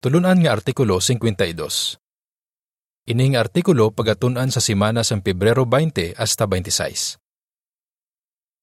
Tulunan 0.00 0.40
nga 0.40 0.56
Artikulo 0.56 0.96
52. 0.96 2.00
Ining 3.12 3.36
artikulo 3.36 3.92
pagatunan 3.92 4.48
sa 4.48 4.56
simana 4.56 5.04
sa 5.04 5.20
Pebrero 5.20 5.68
20 5.68 6.16
hasta 6.16 6.48
26. 6.48 7.20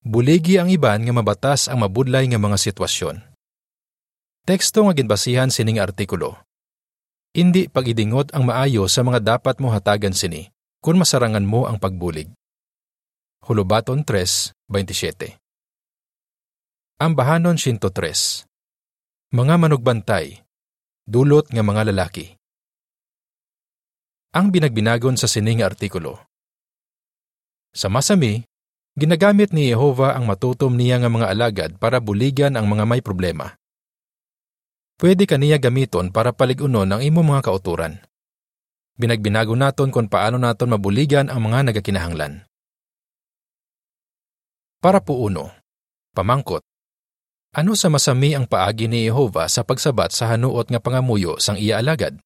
Buligi 0.02 0.58
ang 0.58 0.66
iban 0.66 0.98
nga 1.06 1.14
mabatas 1.14 1.70
ang 1.70 1.86
mabudlay 1.86 2.26
nga 2.26 2.42
mga 2.42 2.58
sitwasyon. 2.58 3.22
Teksto 4.50 4.82
nga 4.82 4.98
ginbasihan 4.98 5.46
sining 5.46 5.78
artikulo. 5.78 6.42
Indi 7.38 7.70
pagidingot 7.70 8.34
ang 8.34 8.50
maayo 8.50 8.90
sa 8.90 9.06
mga 9.06 9.38
dapat 9.38 9.62
mo 9.62 9.70
hatagan 9.70 10.18
sini 10.18 10.50
kung 10.82 10.98
masarangan 10.98 11.46
mo 11.46 11.70
ang 11.70 11.78
pagbulig. 11.78 12.34
Hulubaton 13.46 14.02
3:27. 14.02 15.38
Ang 16.98 17.14
bahanon 17.14 17.62
103. 17.62 18.42
Mga 19.30 19.54
manugbantay, 19.54 20.47
dulot 21.08 21.48
nga 21.48 21.64
mga 21.64 21.88
lalaki. 21.88 22.36
Ang 24.36 24.52
binagbinagon 24.52 25.16
sa 25.16 25.24
sining 25.24 25.64
artikulo. 25.64 26.20
Sa 27.72 27.88
masami, 27.88 28.44
ginagamit 28.92 29.56
ni 29.56 29.72
Jehova 29.72 30.12
ang 30.12 30.28
matutom 30.28 30.76
niya 30.76 31.00
nga 31.00 31.08
mga 31.08 31.32
alagad 31.32 31.70
para 31.80 31.96
buligan 31.96 32.60
ang 32.60 32.68
mga 32.68 32.84
may 32.84 33.00
problema. 33.00 33.56
Pwede 35.00 35.24
kaniya 35.24 35.56
gamiton 35.56 36.12
para 36.12 36.36
paligunon 36.36 36.92
ang 36.92 37.00
imo 37.00 37.24
mga 37.24 37.40
kauturan. 37.48 38.04
Binagbinago 39.00 39.56
naton 39.56 39.88
kung 39.88 40.12
paano 40.12 40.36
naton 40.36 40.76
mabuligan 40.76 41.32
ang 41.32 41.40
mga 41.40 41.72
nagakinahanglan. 41.72 42.44
Para 44.84 45.00
po 45.00 45.24
uno, 45.24 45.56
pamangkot. 46.12 46.67
Ano 47.56 47.72
sa 47.72 47.88
masami 47.88 48.36
ang 48.36 48.44
paagi 48.44 48.92
ni 48.92 49.08
Jehova 49.08 49.48
sa 49.48 49.64
pagsabat 49.64 50.12
sa 50.12 50.28
hanuot 50.36 50.68
nga 50.68 50.84
pangamuyo 50.84 51.40
sang 51.40 51.56
iya 51.56 51.80
alagad? 51.80 52.20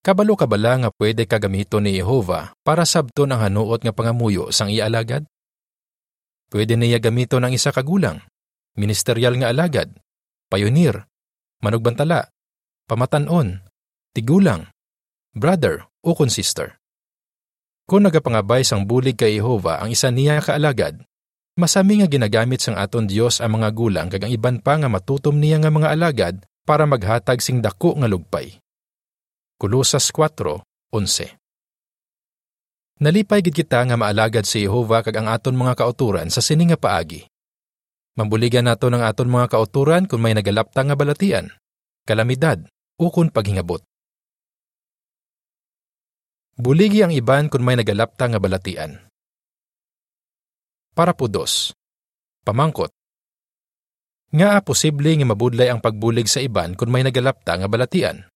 Kabalo 0.00 0.32
kabala 0.32 0.80
nga 0.80 0.90
pwede 0.96 1.28
kagamito 1.28 1.76
ni 1.76 1.92
Jehova 2.00 2.56
para 2.64 2.88
sabton 2.88 3.36
ang 3.36 3.44
hanuot 3.44 3.84
nga 3.84 3.92
pangamuyo 3.92 4.48
sang 4.48 4.72
iya 4.72 4.88
alagad? 4.88 5.28
Pwede 6.48 6.80
niya 6.80 6.96
gamito 6.96 7.36
ng 7.36 7.52
isa 7.52 7.68
kagulang, 7.68 8.24
ministeryal 8.80 9.36
nga 9.36 9.52
alagad, 9.52 9.92
pioneer, 10.48 11.04
manugbantala, 11.60 12.32
pamatanon, 12.88 13.60
tigulang, 14.16 14.72
brother 15.36 15.84
o 16.00 16.16
kun 16.16 16.32
sister. 16.32 16.80
Kung 17.84 18.08
nagapangabay 18.08 18.64
sang 18.64 18.88
bulig 18.88 19.20
kay 19.20 19.36
Jehova 19.36 19.84
ang 19.84 19.92
isa 19.92 20.08
niya 20.08 20.40
kaalagad, 20.40 21.04
masami 21.54 22.02
nga 22.02 22.08
ginagamit 22.10 22.58
sang 22.62 22.74
aton 22.78 23.06
Dios 23.06 23.38
ang 23.38 23.58
mga 23.58 23.70
gulang 23.74 24.08
kag 24.10 24.26
ang 24.26 24.32
iban 24.34 24.58
pa 24.58 24.74
nga 24.78 24.90
matutom 24.90 25.38
niya 25.38 25.62
nga 25.62 25.70
mga 25.70 25.88
alagad 25.94 26.34
para 26.66 26.86
maghatag 26.88 27.38
sing 27.38 27.62
dako 27.62 27.94
nga 28.00 28.10
lugpay. 28.10 28.58
Kulosas 29.60 30.10
4:11. 30.10 31.38
Nalipay 33.02 33.42
gid 33.42 33.54
kita 33.54 33.82
nga 33.82 33.98
maalagad 33.98 34.46
si 34.46 34.66
Jehova 34.66 35.02
kag 35.02 35.14
ang 35.18 35.28
aton 35.30 35.54
mga 35.58 35.74
kauturan 35.78 36.30
sa 36.30 36.38
sini 36.38 36.70
nga 36.70 36.78
paagi. 36.78 37.26
Mambuligan 38.14 38.70
nato 38.70 38.86
ng 38.86 39.02
aton 39.02 39.26
mga 39.26 39.50
kauturan 39.50 40.06
kung 40.06 40.22
may 40.22 40.38
nagalapta 40.38 40.86
nga 40.86 40.94
balatian, 40.94 41.50
kalamidad, 42.06 42.62
o 42.94 43.10
kung 43.10 43.26
paghingabot. 43.26 43.82
Buligi 46.54 47.02
ang 47.02 47.10
iban 47.10 47.50
kung 47.50 47.66
may 47.66 47.74
nagalapta 47.74 48.30
nga 48.30 48.38
balatian. 48.38 49.02
Para 50.94 51.10
po 51.10 51.26
dos. 51.26 51.74
Pamangkot. 52.46 52.94
Nga 54.30 54.62
posible 54.62 55.10
nga 55.10 55.26
mabudlay 55.26 55.66
ang 55.66 55.82
pagbulig 55.82 56.30
sa 56.30 56.38
iban 56.38 56.78
kung 56.78 56.94
may 56.94 57.02
nagalapta 57.02 57.58
nga 57.58 57.66
balatian. 57.66 58.30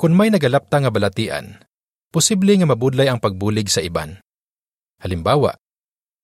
Kung 0.00 0.16
may 0.16 0.32
nagalapta 0.32 0.80
nga 0.80 0.88
balatian, 0.88 1.60
posible 2.08 2.56
nga 2.56 2.64
mabudlay 2.64 3.12
ang 3.12 3.20
pagbulig 3.20 3.68
sa 3.68 3.84
iban. 3.84 4.24
Halimbawa, 5.04 5.52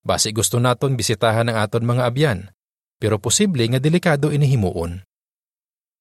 basi 0.04 0.32
gusto 0.32 0.56
naton 0.56 0.96
bisitahan 0.96 1.52
ang 1.52 1.60
aton 1.60 1.84
mga 1.84 2.08
abyan, 2.08 2.48
pero 2.96 3.20
posible 3.20 3.68
nga 3.68 3.80
delikado 3.80 4.32
inihimuon. 4.32 5.04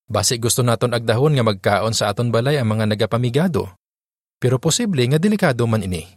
Basi 0.08 0.40
gusto 0.40 0.64
naton 0.64 0.96
agdahon 0.96 1.36
nga 1.36 1.44
magkaon 1.44 1.92
sa 1.92 2.08
aton 2.08 2.32
balay 2.32 2.56
ang 2.56 2.72
mga 2.72 2.88
nagapamigado, 2.88 3.76
pero 4.40 4.64
posible 4.64 5.04
nga 5.12 5.20
delikado 5.20 5.68
man 5.68 5.84
ini. 5.84 6.08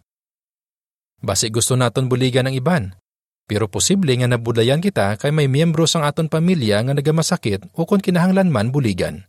Basi 1.21 1.53
gusto 1.53 1.77
naton 1.77 2.09
buligan 2.09 2.49
ang 2.49 2.57
iban, 2.57 2.97
pero 3.45 3.69
posible 3.69 4.17
nga 4.17 4.31
nabudlayan 4.31 4.81
kita 4.81 5.21
kay 5.21 5.35
may 5.35 5.51
miyembro 5.51 5.85
sang 5.85 6.07
aton 6.07 6.33
pamilya 6.33 6.81
nga 6.81 6.97
nagamasakit 6.97 7.69
o 7.77 7.85
kung 7.85 8.01
kinahanglan 8.01 8.49
man 8.49 8.73
buligan. 8.73 9.29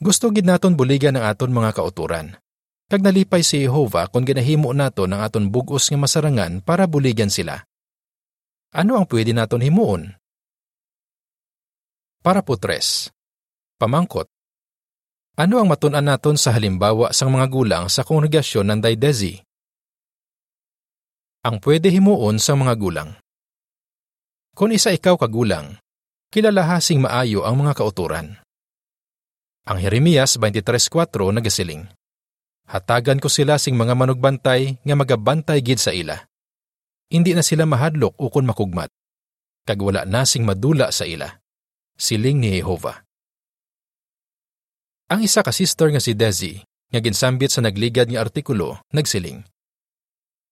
Gusto 0.00 0.32
gid 0.32 0.48
naton 0.48 0.78
buligan 0.78 1.18
ang 1.18 1.28
aton 1.28 1.52
mga 1.52 1.76
kauturan. 1.76 2.38
Kag 2.86 3.02
nalipay 3.02 3.44
si 3.44 3.66
Jehova 3.66 4.08
kung 4.08 4.24
ginahimo 4.24 4.70
nato 4.70 5.04
ng 5.04 5.20
aton 5.20 5.52
bugos 5.52 5.92
nga 5.92 5.98
masarangan 6.00 6.64
para 6.64 6.88
buligan 6.88 7.28
sila. 7.28 7.60
Ano 8.70 8.96
ang 8.96 9.10
pwede 9.10 9.34
naton 9.34 9.66
himuon? 9.66 10.14
Para 12.22 12.46
po 12.46 12.54
tres. 12.54 13.10
Pamangkot. 13.76 14.30
Ano 15.34 15.58
ang 15.58 15.66
matunan 15.66 16.04
naton 16.04 16.38
sa 16.38 16.54
halimbawa 16.54 17.10
sang 17.10 17.34
mga 17.34 17.46
gulang 17.50 17.84
sa 17.90 18.06
kongregasyon 18.06 18.70
ng 18.70 18.80
Daidezi? 18.86 19.49
Ang 21.40 21.56
pwede 21.64 21.88
himuon 21.88 22.36
sa 22.36 22.52
mga 22.52 22.76
gulang. 22.76 23.16
Kung 24.52 24.76
isa 24.76 24.92
ikaw 24.92 25.16
kagulang, 25.16 25.80
kilalahasing 26.28 27.00
maayo 27.00 27.48
ang 27.48 27.64
mga 27.64 27.80
kauturan. 27.80 28.36
Ang 29.64 29.78
Jeremias 29.80 30.36
23.4 30.36 31.08
nagasiling. 31.40 31.88
Hatagan 32.68 33.24
ko 33.24 33.32
sila 33.32 33.56
sing 33.56 33.72
mga 33.72 33.96
manugbantay 33.96 34.84
nga 34.84 34.92
magabantay 34.92 35.64
gid 35.64 35.80
sa 35.80 35.96
ila. 35.96 36.20
Hindi 37.08 37.32
na 37.32 37.40
sila 37.40 37.64
mahadlok 37.64 38.20
ukon 38.20 38.44
makugmat. 38.44 38.92
Kag 39.64 39.80
wala 39.80 40.04
na 40.04 40.28
sing 40.28 40.44
madula 40.44 40.92
sa 40.92 41.08
ila. 41.08 41.40
Siling 41.96 42.36
ni 42.36 42.60
Jehova. 42.60 43.00
Ang 45.08 45.24
isa 45.24 45.40
ka 45.40 45.56
sister 45.56 45.88
nga 45.88 46.04
si 46.04 46.12
Desi, 46.12 46.60
nga 46.92 47.00
ginsambit 47.00 47.48
sa 47.48 47.64
nagligad 47.64 48.12
nga 48.12 48.28
artikulo, 48.28 48.84
nagsiling. 48.92 49.40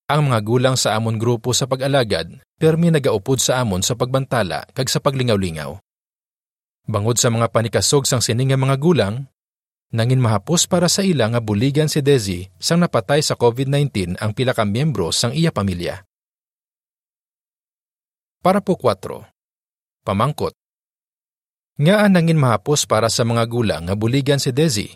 Ang 0.08 0.32
mga 0.32 0.40
gulang 0.40 0.72
sa 0.72 0.96
amon 0.96 1.20
grupo 1.20 1.52
sa 1.52 1.68
pag-alagad, 1.68 2.40
permi 2.56 2.88
nagaupod 2.88 3.44
sa 3.44 3.60
amon 3.60 3.84
sa 3.84 3.92
pagbantala 3.92 4.64
kag 4.72 4.88
sa 4.88 5.04
paglingaw-lingaw. 5.04 5.76
Bangod 6.88 7.20
sa 7.20 7.28
mga 7.28 7.52
panikasog 7.52 8.08
sang 8.08 8.24
sining 8.24 8.56
mga 8.56 8.80
gulang, 8.80 9.28
nangin 9.92 10.24
mahapos 10.24 10.64
para 10.64 10.88
sa 10.88 11.04
ila 11.04 11.28
nga 11.28 11.44
buligan 11.44 11.92
si 11.92 12.00
Desi 12.00 12.48
sang 12.56 12.80
napatay 12.80 13.20
sa 13.20 13.36
COVID-19 13.36 14.16
ang 14.16 14.32
pila 14.32 14.56
ka 14.56 14.64
miyembro 14.64 15.12
sang 15.12 15.36
iya 15.36 15.52
pamilya. 15.52 16.00
Para 18.40 18.64
po 18.64 18.80
4. 18.80 19.28
Pamangkot. 20.08 20.56
Nga 21.84 22.08
nangin 22.08 22.40
mahapos 22.40 22.88
para 22.88 23.12
sa 23.12 23.28
mga 23.28 23.44
gulang 23.44 23.84
nga 23.84 23.92
buligan 23.92 24.40
si 24.40 24.56
Desi, 24.56 24.88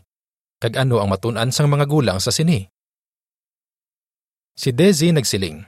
kag 0.56 0.72
ano 0.81 1.05
ang 1.05 1.12
matunan 1.12 1.53
sang 1.53 1.69
mga 1.69 1.84
gulang 1.84 2.17
sa 2.17 2.33
sini. 2.33 2.72
Si 4.53 4.69
Desi 4.69 5.09
nagsiling. 5.09 5.65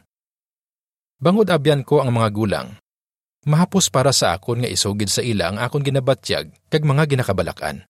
Bangod 1.17 1.49
abyan 1.49 1.81
ko 1.81 2.05
ang 2.05 2.13
mga 2.13 2.29
gulang. 2.37 2.69
Mahapos 3.49 3.89
para 3.89 4.13
sa 4.13 4.37
akon 4.37 4.61
nga 4.61 4.69
isugid 4.69 5.09
sa 5.09 5.25
ila 5.25 5.53
ang 5.53 5.59
akon 5.61 5.81
ginabatyag 5.81 6.53
kag 6.69 6.85
mga 6.85 7.09
ginakabalakan. 7.17 7.89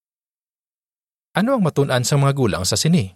Ano 1.34 1.58
ang 1.58 1.62
matunan 1.66 2.06
sa 2.06 2.14
mga 2.14 2.32
gulang 2.38 2.62
sa 2.62 2.78
sini? 2.78 3.10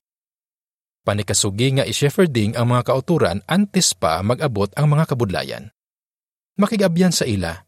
Panikasugi 1.07 1.79
nga 1.79 1.87
i-shepherding 1.87 2.59
ang 2.59 2.75
mga 2.75 2.83
kauturan 2.91 3.47
antes 3.47 3.95
pa 3.95 4.27
mag-abot 4.27 4.71
ang 4.75 4.91
mga 4.91 5.15
kabudlayan. 5.15 5.71
Makigabyan 6.59 7.15
sa 7.15 7.31
ila. 7.31 7.63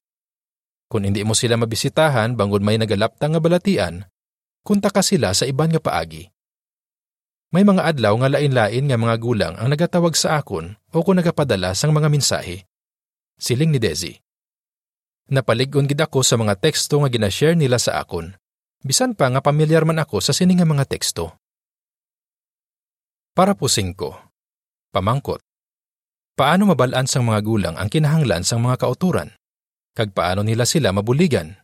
Kung 0.91 1.07
hindi 1.07 1.23
mo 1.23 1.39
sila 1.39 1.55
mabisitahan 1.55 2.35
bangod 2.35 2.67
may 2.67 2.83
nagalapta 2.83 3.31
nga 3.31 3.39
balatian, 3.39 4.11
kunta 4.67 4.91
ka 4.91 5.07
sila 5.07 5.31
sa 5.39 5.47
iban 5.47 5.71
nga 5.71 5.79
paagi. 5.79 6.27
May 7.51 7.67
mga 7.67 7.83
adlaw 7.83 8.15
nga 8.23 8.31
lain-lain 8.31 8.87
nga 8.87 8.99
mga 8.99 9.17
gulang 9.19 9.55
ang 9.59 9.69
nagatawag 9.71 10.15
sa 10.15 10.39
akon 10.39 10.79
o 10.95 11.03
kung 11.03 11.19
nagapadala 11.19 11.75
sang 11.75 11.91
mga 11.91 12.07
mensahe. 12.07 12.63
Siling 13.39 13.75
ni 13.75 13.83
Desi. 13.83 14.15
Napaligon 15.31 15.91
gid 15.91 15.99
ako 15.99 16.23
sa 16.23 16.39
mga 16.39 16.59
teksto 16.59 17.03
nga 17.03 17.11
ginashare 17.11 17.59
nila 17.59 17.79
sa 17.79 17.99
akon 18.03 18.35
Bisan 18.81 19.13
pa 19.13 19.29
nga 19.29 19.45
pamilyar 19.45 19.85
man 19.85 20.01
ako 20.01 20.25
sa 20.25 20.33
sininga 20.33 20.65
mga 20.65 20.89
teksto. 20.89 21.37
Para 23.37 23.53
po 23.53 23.69
singko. 23.69 24.17
Pamangkot. 24.89 25.45
Paano 26.33 26.73
mabalaan 26.73 27.05
sang 27.05 27.29
mga 27.29 27.45
gulang 27.45 27.77
ang 27.77 27.93
kinahanglan 27.93 28.41
sang 28.41 28.65
mga 28.65 28.81
kauturan? 28.81 29.37
Kag 29.93 30.17
paano 30.17 30.41
nila 30.41 30.65
sila 30.65 30.97
mabuligan? 30.97 31.61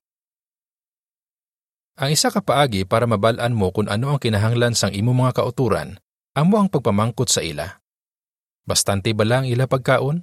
Ang 1.96 2.12
isa 2.12 2.28
ka 2.28 2.44
paagi 2.44 2.84
para 2.84 3.08
mabalaan 3.08 3.56
mo 3.56 3.72
kung 3.72 3.88
ano 3.88 4.12
ang 4.12 4.20
kinahanglan 4.20 4.76
sang 4.76 4.92
imo 4.92 5.16
mga 5.16 5.40
kauturan, 5.40 5.96
amo 6.36 6.60
ang 6.60 6.68
pagpamangkot 6.68 7.32
sa 7.32 7.40
ila. 7.40 7.80
Bastante 8.68 9.16
ba 9.16 9.24
lang 9.24 9.48
ila 9.48 9.64
pagkaon? 9.64 10.20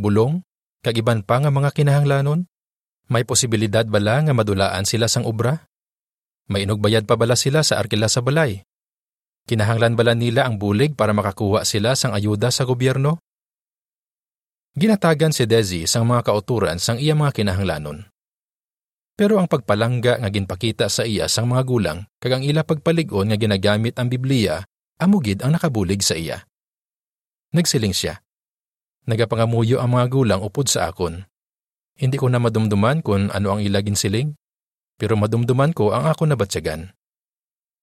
Bulong? 0.00 0.40
Kagiban 0.80 1.20
pa 1.20 1.36
nga 1.44 1.52
mga 1.52 1.76
kinahanglanon? 1.76 2.48
May 3.12 3.28
posibilidad 3.28 3.84
ba 3.84 4.00
lang 4.00 4.32
nga 4.32 4.34
madulaan 4.34 4.88
sila 4.88 5.12
sang 5.12 5.28
obra? 5.28 5.68
May 6.48 6.64
inugbayad 6.64 7.04
pa 7.04 7.20
bala 7.20 7.36
sila 7.36 7.60
sa 7.60 7.76
arkila 7.76 8.08
sa 8.08 8.24
balay? 8.24 8.64
Kinahanglan 9.44 10.00
bala 10.00 10.16
nila 10.16 10.48
ang 10.48 10.56
bulig 10.56 10.96
para 10.96 11.12
makakuha 11.12 11.68
sila 11.68 12.00
sang 12.00 12.16
ayuda 12.16 12.48
sa 12.48 12.64
gobyerno? 12.64 13.20
Ginatagan 14.72 15.36
si 15.36 15.44
Desi 15.44 15.84
sang 15.84 16.08
mga 16.08 16.32
kauturan 16.32 16.80
sang 16.80 16.96
iya 16.96 17.12
mga 17.12 17.36
kinahanglanon. 17.36 18.08
Pero 19.20 19.36
ang 19.36 19.52
pagpalangga 19.52 20.16
nga 20.16 20.30
ginpakita 20.32 20.88
sa 20.88 21.04
iya 21.04 21.28
sang 21.28 21.52
mga 21.52 21.68
gulang 21.68 22.08
kag 22.16 22.40
ang 22.40 22.42
ila 22.42 22.64
pagpalig-on 22.64 23.28
nga 23.28 23.36
ginagamit 23.36 24.00
ang 24.00 24.08
Biblia 24.08 24.64
amugid 24.96 25.44
ang 25.44 25.52
nakabulig 25.52 26.00
sa 26.00 26.16
iya. 26.16 26.48
Nagsiling 27.52 27.92
siya. 27.92 28.24
Nagapangamuyo 29.04 29.76
ang 29.76 29.92
mga 29.92 30.06
gulang 30.08 30.40
upod 30.40 30.72
sa 30.72 30.88
akon. 30.88 31.28
Hindi 32.00 32.16
ko 32.16 32.32
na 32.32 32.40
madumduman 32.40 33.04
kung 33.04 33.28
ano 33.28 33.48
ang 33.52 33.60
ilagin 33.60 33.92
siling, 33.92 34.40
pero 34.96 35.20
madumduman 35.20 35.76
ko 35.76 35.92
ang 35.92 36.08
ako 36.08 36.24
nabatsyagan. 36.24 36.96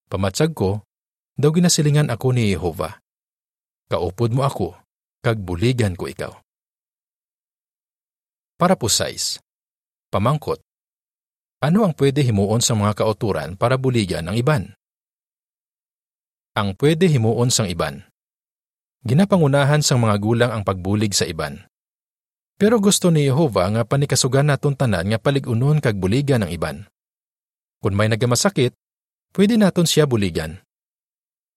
Pamatsag 0.10 0.57
ko, 0.57 0.81
daw 1.38 1.54
ginasilingan 1.54 2.10
ako 2.10 2.33
ni 2.33 2.50
Jehova. 2.50 2.98
Kaupod 3.94 4.33
mo 4.33 4.42
ako, 4.42 4.74
kag 5.22 5.38
buligan 5.38 5.94
ko 5.94 6.10
ikaw. 6.10 6.33
Para 8.57 8.74
po 8.74 8.90
size. 8.90 9.38
Pamangkot. 10.10 10.67
Ano 11.57 11.89
ang 11.89 11.98
pwede 11.98 12.21
himuon 12.21 12.62
sa 12.62 12.77
mga 12.77 13.01
kauturan 13.01 13.57
para 13.57 13.81
buligan 13.81 14.30
ang 14.30 14.38
iban? 14.38 14.77
Ang 16.54 16.77
pwede 16.77 17.09
himuon 17.09 17.50
sang 17.50 17.65
iban. 17.65 18.06
Ginapangunahan 19.01 19.81
sang 19.81 19.98
mga 20.06 20.21
gulang 20.21 20.51
ang 20.54 20.62
pagbulig 20.62 21.18
sa 21.18 21.25
iban. 21.25 21.65
Pero 22.62 22.77
gusto 22.77 23.09
ni 23.09 23.25
Jehova 23.25 23.65
nga 23.74 23.81
panikasugan 23.89 24.54
naton 24.54 24.77
tanan 24.77 25.09
nga 25.09 25.18
paligunon 25.18 25.81
kag 25.81 25.98
buligan 25.98 26.45
ang 26.45 26.54
iban. 26.54 26.86
Kung 27.81 27.98
may 27.98 28.06
nagamasakit, 28.06 28.77
pwede 29.33 29.57
naton 29.57 29.89
siya 29.89 30.06
buligan. 30.06 30.62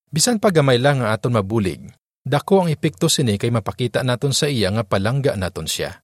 Bisan 0.08 0.40
pa 0.40 0.48
gamay 0.48 0.80
lang 0.80 1.04
nga 1.04 1.12
aton 1.12 1.36
mabulig, 1.36 1.92
dako 2.24 2.64
ang 2.64 2.72
epekto 2.72 3.12
sini 3.12 3.36
kay 3.36 3.52
mapakita 3.52 4.00
naton 4.00 4.32
sa 4.32 4.48
iya 4.48 4.72
nga 4.72 4.80
palangga 4.80 5.36
naton 5.36 5.68
siya. 5.68 6.00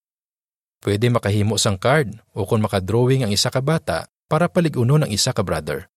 Pwede 0.82 1.08
makahimo 1.08 1.56
sang 1.56 1.80
card 1.80 2.12
o 2.36 2.44
kung 2.44 2.62
makadrawing 2.62 3.26
ang 3.26 3.32
isa 3.32 3.48
ka 3.48 3.64
bata 3.64 4.06
para 4.26 4.50
paligunon 4.50 5.06
ang 5.06 5.10
isa 5.10 5.30
ka 5.30 5.42
brother. 5.46 5.88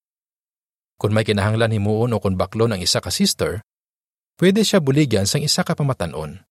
Kung 1.00 1.16
may 1.16 1.24
kinahanglan 1.24 1.72
himuon 1.72 2.12
o 2.12 2.20
kung 2.20 2.36
baklon 2.36 2.76
ang 2.76 2.80
isa 2.82 3.00
ka 3.00 3.08
sister, 3.08 3.64
pwede 4.36 4.60
siya 4.60 4.84
buligyan 4.84 5.24
sang 5.24 5.40
isa 5.40 5.64
ka 5.64 5.72
pamatanon. 5.72 6.44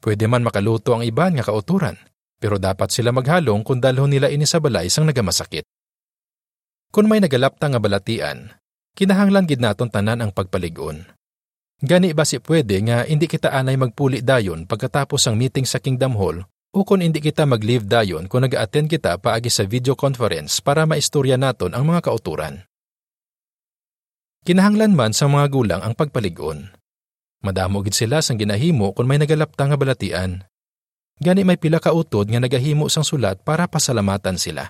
Pwede 0.00 0.24
man 0.28 0.44
makaluto 0.44 0.96
ang 0.96 1.04
iban 1.04 1.36
nga 1.36 1.44
kauturan, 1.44 1.96
pero 2.36 2.60
dapat 2.60 2.92
sila 2.92 3.12
maghalong 3.12 3.64
kung 3.64 3.80
dalhon 3.80 4.12
nila 4.12 4.28
ini 4.28 4.44
sa 4.44 4.60
balay 4.60 4.88
sang 4.88 5.08
nagamasakit. 5.08 5.64
Kung 6.92 7.12
may 7.12 7.20
nagalapta 7.20 7.68
nga 7.68 7.80
balatian, 7.80 8.56
kinahanglan 8.96 9.44
gid 9.44 9.60
naton 9.60 9.92
tanan 9.92 10.24
ang 10.24 10.32
pagpaligon. 10.32 11.04
Gani 11.76 12.16
ba 12.16 12.24
si 12.24 12.40
pwede 12.40 12.80
nga 12.88 13.04
hindi 13.04 13.28
kita 13.28 13.52
anay 13.52 13.76
magpuli 13.76 14.24
dayon 14.24 14.64
pagkatapos 14.64 15.28
ang 15.28 15.36
meeting 15.36 15.68
sa 15.68 15.76
Kingdom 15.76 16.16
Hall 16.16 16.48
o 16.76 16.84
kung 16.84 17.00
hindi 17.00 17.24
kita 17.24 17.48
mag-leave 17.48 17.88
dayon 17.88 18.28
kung 18.28 18.44
nag-attend 18.44 18.92
kita 18.92 19.16
paagi 19.16 19.48
sa 19.48 19.64
video 19.64 19.96
conference 19.96 20.60
para 20.60 20.84
maistorya 20.84 21.40
naton 21.40 21.72
ang 21.72 21.88
mga 21.88 22.04
kauturan. 22.04 22.68
Kinahanglan 24.44 24.92
man 24.92 25.16
sa 25.16 25.24
mga 25.24 25.48
gulang 25.48 25.80
ang 25.80 25.96
pagpaligon. 25.96 26.68
Madamo 27.40 27.80
gid 27.80 27.96
sila 27.96 28.20
sang 28.20 28.36
ginahimo 28.36 28.92
kung 28.92 29.08
may 29.08 29.16
nagalapta 29.16 29.64
nga 29.64 29.80
balatian. 29.80 30.44
Gani 31.16 31.48
may 31.48 31.56
pila 31.56 31.80
ka 31.80 31.96
utod 31.96 32.28
nga 32.28 32.44
nagahimo 32.44 32.92
sang 32.92 33.08
sulat 33.08 33.40
para 33.40 33.64
pasalamatan 33.64 34.36
sila. 34.36 34.68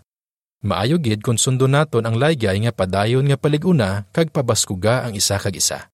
Maayo 0.62 1.02
gid 1.02 1.26
kung 1.26 1.36
sundo 1.36 1.66
naton 1.66 2.06
ang 2.06 2.14
laygay 2.14 2.56
nga 2.62 2.72
padayon 2.72 3.26
nga 3.26 3.36
paliguna 3.36 4.06
kag 4.14 4.30
pabaskuga 4.30 5.02
ang 5.02 5.18
isa 5.18 5.42
kag 5.42 5.58
isa. 5.58 5.90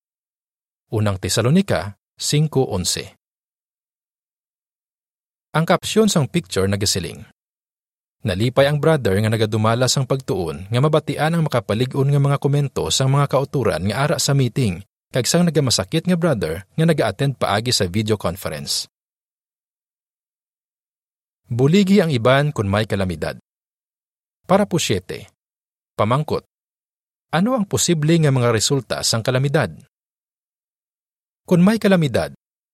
Unang 0.93 1.17
Tesalonika 1.17 1.97
5:11. 2.21 3.22
Ang 5.53 5.69
kapsyon 5.69 6.09
sang 6.09 6.25
picture 6.33 6.65
nagasiling. 6.65 7.29
Nalipay 8.25 8.73
ang 8.73 8.81
brother 8.81 9.13
nga 9.21 9.29
nagadumala 9.29 9.85
sang 9.85 10.09
pagtuon 10.09 10.65
nga 10.73 10.81
mabatian 10.81 11.37
ang 11.37 11.45
makapalig-on 11.45 12.09
nga 12.09 12.17
mga 12.17 12.41
komento 12.41 12.89
sang 12.89 13.13
mga 13.13 13.29
kauturan 13.29 13.85
nga 13.85 14.09
ara 14.09 14.17
sa 14.17 14.33
meeting 14.33 14.81
kag 15.13 15.29
sang 15.29 15.45
nagamasakit 15.45 16.09
nga 16.09 16.17
brother 16.17 16.65
nga 16.73 16.85
naga-attend 16.89 17.37
paagi 17.37 17.69
sa 17.69 17.85
video 17.85 18.17
conference. 18.17 18.89
Buligi 21.53 22.01
ang 22.01 22.09
iban 22.09 22.49
kun 22.49 22.65
may 22.65 22.89
kalamidad. 22.89 23.37
Para 24.49 24.65
po 24.65 24.81
siyete. 24.81 25.29
Pamangkot. 26.01 26.49
Ano 27.29 27.53
ang 27.53 27.69
posible 27.69 28.17
nga 28.17 28.33
mga 28.33 28.49
resulta 28.57 29.05
sang 29.05 29.21
kalamidad? 29.21 29.69
Kung 31.45 31.61
may 31.61 31.77
kalamidad, 31.77 32.33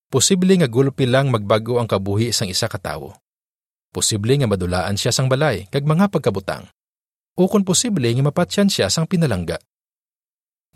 posible 0.08 0.52
nga 0.56 0.68
gulpi 0.68 1.04
lang 1.04 1.28
magbago 1.28 1.80
ang 1.80 1.88
kabuhi 1.88 2.32
sang 2.32 2.48
isa 2.48 2.68
ka 2.68 2.80
tawo. 2.80 3.16
Posible 3.88 4.36
nga 4.36 4.48
madulaan 4.48 4.96
siya 4.96 5.12
sang 5.12 5.32
balay 5.32 5.64
kag 5.72 5.84
mga 5.84 6.12
pagkabutang. 6.12 6.68
O 7.38 7.48
kung 7.48 7.64
posible 7.64 8.08
nga 8.10 8.24
mapatsyan 8.24 8.68
siya 8.68 8.92
sang 8.92 9.08
pinalangga. 9.08 9.56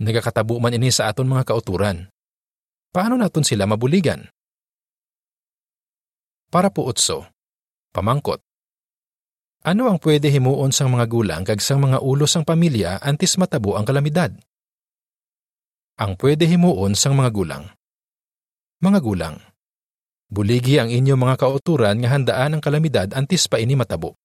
Nagakatabo 0.00 0.56
man 0.56 0.72
ini 0.72 0.88
sa 0.88 1.12
aton 1.12 1.28
mga 1.28 1.44
kauturan. 1.44 2.08
Paano 2.92 3.16
naton 3.16 3.44
sila 3.44 3.68
mabuligan? 3.68 4.28
Para 6.52 6.68
po 6.68 6.84
utso. 6.88 7.28
Pamangkot. 7.92 8.40
Ano 9.62 9.88
ang 9.88 9.96
pwede 10.02 10.28
himuon 10.28 10.74
sang 10.74 10.90
mga 10.92 11.06
gulang 11.08 11.42
kag 11.46 11.62
sang 11.62 11.80
mga 11.80 12.02
ulo 12.02 12.26
sang 12.26 12.42
pamilya 12.42 12.98
antes 12.98 13.38
matabo 13.38 13.78
ang 13.78 13.86
kalamidad? 13.86 14.34
Ang 15.96 16.18
pwede 16.18 16.44
himuon 16.48 16.98
sang 16.98 17.14
mga 17.14 17.30
gulang. 17.30 17.64
Mga 18.82 18.98
gulang, 18.98 19.38
Buligi 20.26 20.82
ang 20.82 20.90
inyo 20.90 21.14
mga 21.14 21.38
kauturan 21.38 22.02
nga 22.02 22.18
handaan 22.18 22.58
ang 22.58 22.62
kalamidad 22.64 23.14
antes 23.14 23.46
pa 23.46 23.62
ini 23.62 23.78
matabo. 23.78 24.18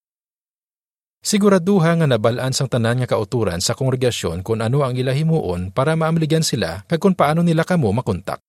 Siguraduha 1.21 1.99
nga 1.99 2.07
nabalaan 2.09 2.57
sang 2.57 2.65
tanan 2.65 3.03
nga 3.03 3.11
kauturan 3.11 3.61
sa 3.61 3.77
kongregasyon 3.77 4.41
kung 4.41 4.65
ano 4.65 4.81
ang 4.81 4.97
ila 4.97 5.13
himuon 5.13 5.69
para 5.69 5.93
maamligan 5.93 6.41
sila 6.41 6.81
kag 6.89 6.97
kung 6.97 7.13
paano 7.13 7.45
nila 7.45 7.61
kamo 7.67 7.91
makontak. 8.01 8.41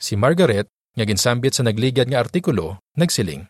Si 0.00 0.16
Margaret, 0.16 0.72
nga 0.96 1.04
ginsambit 1.04 1.52
sa 1.52 1.60
nagligad 1.60 2.08
nga 2.08 2.24
artikulo, 2.24 2.80
nagsiling. 2.96 3.44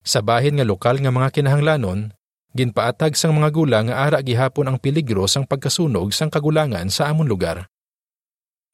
Sa 0.00 0.24
bahin 0.24 0.56
nga 0.56 0.64
lokal 0.64 0.96
nga 1.04 1.12
mga 1.12 1.28
kinahanglanon, 1.28 2.16
ginpaatag 2.56 3.18
sang 3.20 3.36
mga 3.36 3.52
gulang 3.52 3.92
nga 3.92 4.06
ara 4.06 4.24
gihapon 4.24 4.70
ang 4.70 4.78
peligro 4.80 5.28
sang 5.28 5.44
pagkasunog 5.44 6.14
sang 6.16 6.32
kagulangan 6.32 6.88
sa 6.88 7.12
amon 7.12 7.28
lugar. 7.28 7.68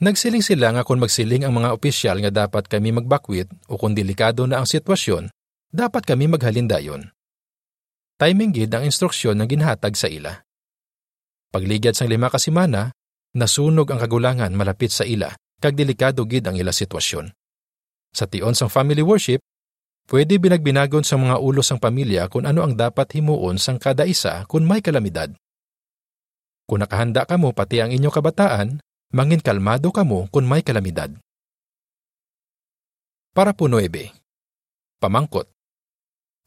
Nagsiling 0.02 0.42
sila 0.42 0.74
nga 0.74 0.82
kung 0.82 0.98
magsiling 0.98 1.46
ang 1.46 1.54
mga 1.54 1.70
opisyal 1.70 2.18
nga 2.18 2.34
dapat 2.42 2.66
kami 2.66 2.90
magbakwit 2.90 3.46
o 3.70 3.78
kung 3.78 3.94
delikado 3.94 4.50
na 4.50 4.58
ang 4.58 4.66
sitwasyon, 4.66 5.30
dapat 5.70 6.02
kami 6.02 6.26
maghalindayon. 6.26 7.06
Timing 8.18 8.50
gid 8.50 8.74
ang 8.74 8.82
instruksyon 8.82 9.38
ng 9.38 9.46
ginhatag 9.46 9.94
sa 9.94 10.10
ila. 10.10 10.42
Pagligad 11.54 11.94
sang 11.94 12.10
lima 12.10 12.34
ka 12.34 12.42
semana, 12.42 12.90
nasunog 13.38 13.86
ang 13.94 14.02
kagulangan 14.02 14.50
malapit 14.58 14.90
sa 14.90 15.06
ila, 15.06 15.30
kag 15.62 15.78
delikado 15.78 16.26
gid 16.26 16.50
ang 16.50 16.58
ila 16.58 16.74
sitwasyon. 16.74 17.30
Sa 18.10 18.26
tion 18.26 18.58
sang 18.58 18.74
family 18.74 19.06
worship, 19.06 19.38
pwede 20.10 20.42
binagbinagon 20.42 21.06
sa 21.06 21.14
mga 21.14 21.38
ulo 21.38 21.62
sang 21.62 21.78
pamilya 21.78 22.26
kung 22.26 22.42
ano 22.42 22.66
ang 22.66 22.74
dapat 22.74 23.14
himuon 23.14 23.54
sang 23.54 23.78
kada 23.78 24.02
isa 24.02 24.42
kung 24.50 24.66
may 24.66 24.82
kalamidad. 24.82 25.30
Kung 26.66 26.82
nakahanda 26.82 27.22
ka 27.22 27.38
mo 27.38 27.54
pati 27.54 27.78
ang 27.78 27.94
inyo 27.94 28.10
kabataan, 28.10 28.82
mangin 29.12 29.44
kalmado 29.44 29.92
kamo 29.92 30.32
kung 30.32 30.48
may 30.48 30.64
kalamidad. 30.64 31.12
Para 33.36 33.52
po 33.52 33.68
9. 33.68 33.88
Pamangkot. 35.00 35.48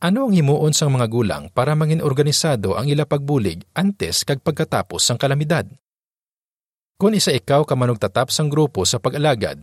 Ano 0.02 0.28
ang 0.28 0.34
himuon 0.34 0.74
sang 0.74 0.92
mga 0.92 1.08
gulang 1.08 1.44
para 1.54 1.78
mangin 1.78 2.02
organisado 2.02 2.74
ang 2.76 2.90
ila 2.90 3.06
pagbulig 3.08 3.64
antes 3.74 4.26
kag 4.26 4.42
pagkatapos 4.42 5.02
sang 5.02 5.18
kalamidad? 5.18 5.70
Kung 6.98 7.14
isa 7.14 7.32
ikaw 7.32 7.64
ka 7.64 7.78
manugtatap 7.78 8.34
sang 8.34 8.50
grupo 8.50 8.84
sa 8.84 8.98
pag-alagad, 8.98 9.62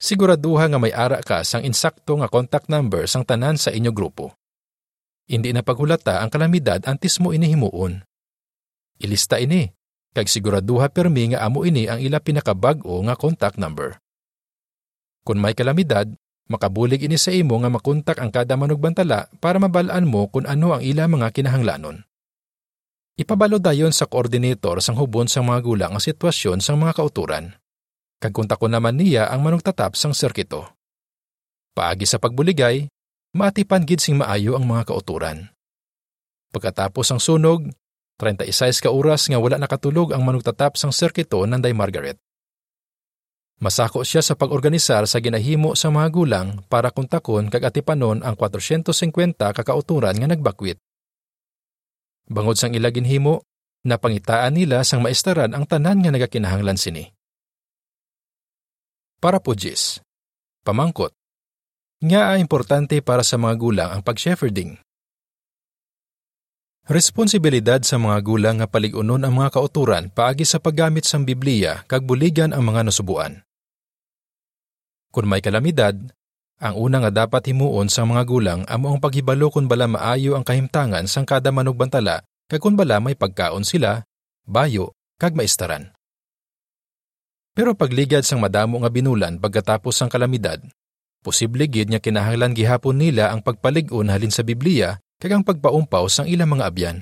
siguraduha 0.00 0.72
nga 0.72 0.78
may 0.80 0.92
ara 0.92 1.20
ka 1.20 1.44
sang 1.44 1.62
insakto 1.62 2.16
nga 2.20 2.32
contact 2.32 2.72
number 2.72 3.04
sang 3.04 3.28
tanan 3.28 3.60
sa 3.60 3.70
inyo 3.70 3.92
grupo. 3.92 4.34
Hindi 5.28 5.52
na 5.52 5.60
paghulata 5.62 6.20
ang 6.20 6.32
kalamidad 6.32 6.84
antes 6.88 7.20
mo 7.22 7.30
inihimuon. 7.32 8.02
Ilista 9.00 9.36
ini 9.40 9.81
kag 10.12 10.28
siguraduha 10.28 10.92
permi 10.92 11.32
nga 11.32 11.44
amo 11.44 11.64
ini 11.64 11.88
ang 11.88 12.00
ila 12.00 12.20
pinakabag-o 12.20 13.00
nga 13.08 13.16
contact 13.16 13.56
number. 13.56 13.96
Kung 15.24 15.40
may 15.40 15.56
kalamidad, 15.56 16.12
makabulig 16.52 17.04
ini 17.04 17.16
sa 17.16 17.32
imo 17.32 17.56
nga 17.60 17.72
makontak 17.72 18.20
ang 18.20 18.28
kada 18.28 18.54
manugbantala 18.60 19.32
para 19.40 19.56
mabalaan 19.56 20.04
mo 20.04 20.28
kung 20.28 20.44
ano 20.44 20.76
ang 20.76 20.82
ila 20.84 21.08
mga 21.08 21.32
kinahanglanon. 21.32 22.04
Ipabalo 23.16 23.60
dayon 23.60 23.92
sa 23.92 24.08
koordinator 24.08 24.80
sang 24.80 24.96
hubon 24.96 25.28
sang 25.28 25.48
mga 25.48 25.60
gulang 25.64 25.92
ang 25.92 26.02
sitwasyon 26.02 26.64
sang 26.64 26.80
mga 26.80 26.96
kauturan. 26.96 27.56
Kagkunta 28.20 28.56
ko 28.56 28.72
naman 28.72 28.96
niya 28.96 29.28
ang 29.28 29.44
manugtatap 29.44 29.98
sang 29.98 30.16
sirkito. 30.16 30.64
Paagi 31.72 32.04
sa 32.04 32.20
pagbuligay, 32.20 32.88
maatipan 33.36 33.84
gid 33.84 34.00
sing 34.00 34.16
maayo 34.16 34.56
ang 34.56 34.64
mga 34.64 34.88
kauturan. 34.92 35.52
Pagkatapos 36.52 37.08
ang 37.12 37.20
sunog, 37.20 37.68
36 38.20 38.84
ka 38.84 38.90
oras 38.92 39.30
nga 39.30 39.38
wala 39.40 39.56
nakatulog 39.56 40.12
ang 40.12 40.22
manugtatap 40.26 40.76
sang 40.76 40.92
sirkito 40.92 41.44
ng 41.46 41.60
Day 41.62 41.72
Margaret. 41.72 42.18
Masako 43.62 44.02
siya 44.02 44.26
sa 44.26 44.34
pag-organisar 44.34 45.06
sa 45.06 45.22
ginahimo 45.22 45.78
sa 45.78 45.86
mga 45.86 46.08
gulang 46.10 46.48
para 46.66 46.90
kuntakon 46.90 47.46
kag 47.46 47.62
atipanon 47.62 48.18
ang 48.26 48.34
450 48.34 49.38
kakauturan 49.38 50.18
nga 50.18 50.26
nagbakwit. 50.26 50.82
Bangod 52.26 52.58
sang 52.58 52.74
ila 52.74 52.90
ginhimo, 52.90 53.46
napangitaan 53.86 54.58
nila 54.58 54.82
sang 54.82 54.98
maistaran 54.98 55.54
ang 55.54 55.70
tanan 55.70 56.02
nga 56.02 56.10
nagakinahanglan 56.10 56.74
sini. 56.74 57.06
Para 59.22 59.38
po 59.38 59.54
pamangkot, 60.66 61.14
nga 62.02 62.34
importante 62.34 62.98
para 62.98 63.22
sa 63.22 63.38
mga 63.38 63.54
gulang 63.54 63.90
ang 63.94 64.02
pag-shepherding. 64.02 64.74
Responsibilidad 66.90 67.78
sa 67.86 67.94
mga 67.94 68.18
gulang 68.26 68.58
nga 68.58 68.66
paligunon 68.66 69.22
ang 69.22 69.38
mga 69.38 69.54
kauturan 69.54 70.10
paagi 70.10 70.42
sa 70.42 70.58
paggamit 70.58 71.06
sang 71.06 71.22
Biblia 71.22 71.86
kag 71.86 72.02
buligan 72.02 72.50
ang 72.50 72.66
mga 72.66 72.90
nasubuan. 72.90 73.46
Kung 75.14 75.30
may 75.30 75.38
kalamidad, 75.38 75.94
ang 76.58 76.74
una 76.74 76.98
nga 76.98 77.22
dapat 77.22 77.46
himuon 77.54 77.86
sa 77.86 78.02
mga 78.02 78.26
gulang 78.26 78.60
amo 78.66 78.90
ang 78.90 78.98
paghibalo 78.98 79.46
kung 79.54 79.70
bala 79.70 79.86
maayo 79.86 80.34
ang 80.34 80.42
kahimtangan 80.42 81.06
sang 81.06 81.22
kada 81.22 81.54
manugbantala 81.54 82.26
kag 82.50 82.58
kung 82.58 82.74
bala 82.74 82.98
may 82.98 83.14
pagkaon 83.14 83.62
sila, 83.62 84.02
bayo, 84.42 84.98
kag 85.22 85.38
maistaran. 85.38 85.94
Pero 87.54 87.78
pagligad 87.78 88.26
sang 88.26 88.42
madamo 88.42 88.82
nga 88.82 88.90
binulan 88.90 89.38
pagkatapos 89.38 89.94
sang 89.94 90.10
kalamidad, 90.10 90.58
posible 91.22 91.62
gid 91.70 91.94
nga 91.94 92.02
kinahanglan 92.02 92.58
gihapon 92.58 92.98
nila 92.98 93.30
ang 93.30 93.38
pagpalig-on 93.38 94.10
halin 94.10 94.34
sa 94.34 94.42
Biblia 94.42 94.98
kag 95.22 95.30
ang 95.30 95.46
pagpaumpaw 95.46 96.10
sang 96.10 96.26
ilang 96.26 96.50
mga 96.50 96.66
abyan. 96.66 96.98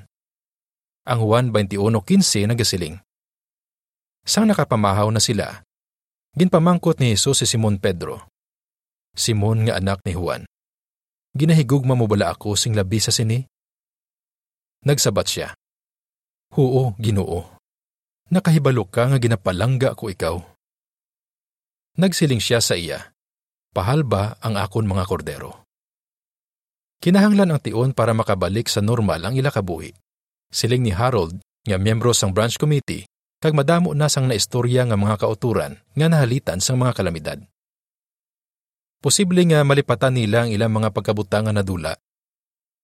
Ang 1.09 1.25
Juan 1.25 1.49
21:15 1.49 2.53
nagasiling. 2.53 3.01
Sang 4.29 4.45
nakapamahaw 4.45 5.09
na 5.09 5.25
sila, 5.25 5.65
ginpamangkot 6.37 7.01
ni 7.01 7.17
Jesus 7.17 7.41
si 7.41 7.49
Simon 7.49 7.81
Pedro. 7.81 8.29
Simon 9.17 9.65
nga 9.65 9.81
anak 9.81 10.05
ni 10.05 10.13
Juan. 10.13 10.45
Ginahigugma 11.33 11.97
mo 11.97 12.05
bala 12.05 12.37
ako 12.37 12.61
sing 12.61 12.77
labi 12.77 13.01
sa 13.01 13.09
sini? 13.09 13.41
Nagsabat 14.85 15.25
siya. 15.25 15.49
Huo, 16.53 16.93
Ginoo 17.01 17.61
nakahibalo 18.31 18.87
ka 18.87 19.11
nga 19.11 19.19
ginapalangga 19.19 19.99
ko 19.99 20.07
ikaw. 20.09 20.39
Nagsiling 21.99 22.39
siya 22.39 22.63
sa 22.63 22.79
iya, 22.79 23.11
pahal 23.75 24.07
ba 24.07 24.39
ang 24.41 24.55
akon 24.55 24.87
mga 24.87 25.05
kordero? 25.11 25.67
Kinahanglan 27.01 27.49
ang 27.49 27.61
tion 27.61 27.91
para 27.97 28.13
makabalik 28.13 28.69
sa 28.69 28.85
normal 28.85 29.25
ang 29.25 29.35
ila 29.35 29.49
kabuhi. 29.49 29.97
Siling 30.53 30.85
ni 30.85 30.93
Harold, 30.93 31.41
nga 31.65 31.81
miyembro 31.81 32.13
sang 32.13 32.37
branch 32.37 32.61
committee, 32.61 33.09
kag 33.41 33.57
madamo 33.57 33.97
na 33.97 34.13
sang 34.13 34.29
naistorya 34.29 34.85
nga 34.85 35.01
mga 35.01 35.17
kauturan 35.17 35.81
nga 35.97 36.07
nahalitan 36.13 36.61
sang 36.61 36.77
mga 36.77 36.93
kalamidad. 36.93 37.39
Posible 39.01 39.41
nga 39.49 39.65
malipatan 39.65 40.13
nila 40.13 40.45
ang 40.45 40.51
ilang 40.53 40.77
mga 40.77 40.93
pagkabutangan 40.93 41.57
na 41.57 41.65
dula, 41.65 41.97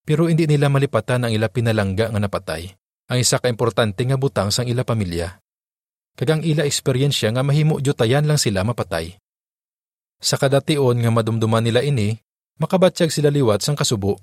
pero 0.08 0.32
hindi 0.32 0.48
nila 0.48 0.72
malipatan 0.72 1.28
ang 1.28 1.32
ila 1.36 1.52
pinalangga 1.52 2.08
nga 2.08 2.20
napatay 2.22 2.72
ang 3.06 3.18
isa 3.22 3.38
ka 3.38 3.46
importante 3.46 4.02
nga 4.02 4.18
butang 4.18 4.50
sang 4.50 4.66
ila 4.66 4.82
pamilya. 4.82 5.38
Kagang 6.18 6.42
ila 6.42 6.66
eksperyensya 6.66 7.30
nga 7.30 7.46
mahimo 7.46 7.78
jutayan 7.78 8.26
lang 8.26 8.40
sila 8.40 8.66
mapatay. 8.66 9.14
Sa 10.18 10.40
kadation 10.40 10.96
nga 10.96 11.10
madumduman 11.12 11.62
nila 11.62 11.84
ini, 11.84 12.18
makabatsyag 12.56 13.12
sila 13.12 13.28
liwat 13.28 13.60
sang 13.60 13.76
kasubo. 13.76 14.20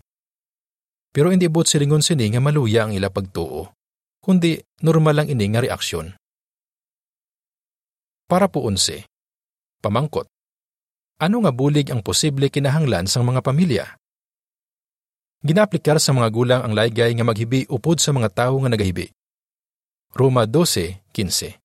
Pero 1.14 1.30
hindi 1.30 1.46
but 1.46 1.70
silingon 1.70 2.02
sini 2.02 2.34
nga 2.34 2.42
maluya 2.42 2.90
ang 2.90 2.98
ila 2.98 3.14
pagtuo, 3.14 3.70
kundi 4.18 4.58
normal 4.82 5.22
lang 5.22 5.28
ini 5.30 5.46
nga 5.54 5.62
reaksyon. 5.62 6.18
Para 8.26 8.50
po 8.50 8.66
unse, 8.66 9.06
pamangkot. 9.86 10.26
Ano 11.22 11.46
nga 11.46 11.54
bulig 11.54 11.94
ang 11.94 12.02
posible 12.02 12.50
kinahanglan 12.50 13.06
sang 13.06 13.30
mga 13.30 13.46
pamilya? 13.46 13.86
Ginaaplikar 15.46 16.02
sa 16.02 16.16
mga 16.18 16.30
gulang 16.34 16.62
ang 16.66 16.74
laygay 16.74 17.14
nga 17.14 17.28
maghibi 17.28 17.70
upod 17.70 18.02
sa 18.02 18.10
mga 18.10 18.34
tawo 18.34 18.64
nga 18.66 18.74
nagahibi. 18.74 19.14
Roma 20.18 20.50
12:15. 20.50 21.62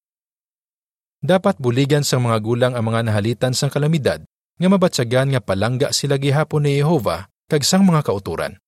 Dapat 1.25 1.57
buligan 1.57 2.05
sa 2.05 2.21
mga 2.21 2.37
gulang 2.45 2.73
ang 2.77 2.85
mga 2.85 3.09
nahalitan 3.09 3.57
sang 3.57 3.73
kalamidad 3.73 4.21
nga 4.59 4.69
mabatsagan 4.69 5.31
nga 5.33 5.41
palangga 5.41 5.95
sila 5.95 6.19
gihapon 6.19 6.67
ni 6.67 6.83
Jehova 6.83 7.31
kag 7.49 7.65
sang 7.65 7.87
mga 7.87 8.05
kauturan. 8.05 8.59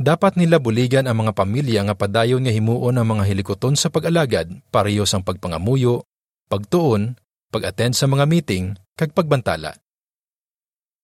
Dapat 0.00 0.40
nila 0.40 0.56
buligan 0.56 1.04
ang 1.04 1.24
mga 1.26 1.36
pamilya 1.36 1.80
nga 1.84 1.96
padayon 1.96 2.40
nga 2.40 2.52
himuon 2.52 2.96
ang 2.96 3.04
mga 3.04 3.28
hilikoton 3.28 3.76
sa 3.76 3.92
pag-alagad 3.92 4.48
pareho 4.72 5.04
sang 5.04 5.20
pagpangamuyo, 5.20 6.08
pagtuon, 6.48 7.20
pag-attend 7.52 7.92
sa 7.92 8.08
mga 8.08 8.24
meeting, 8.24 8.72
kag 8.96 9.12
pagbantala. 9.12 9.76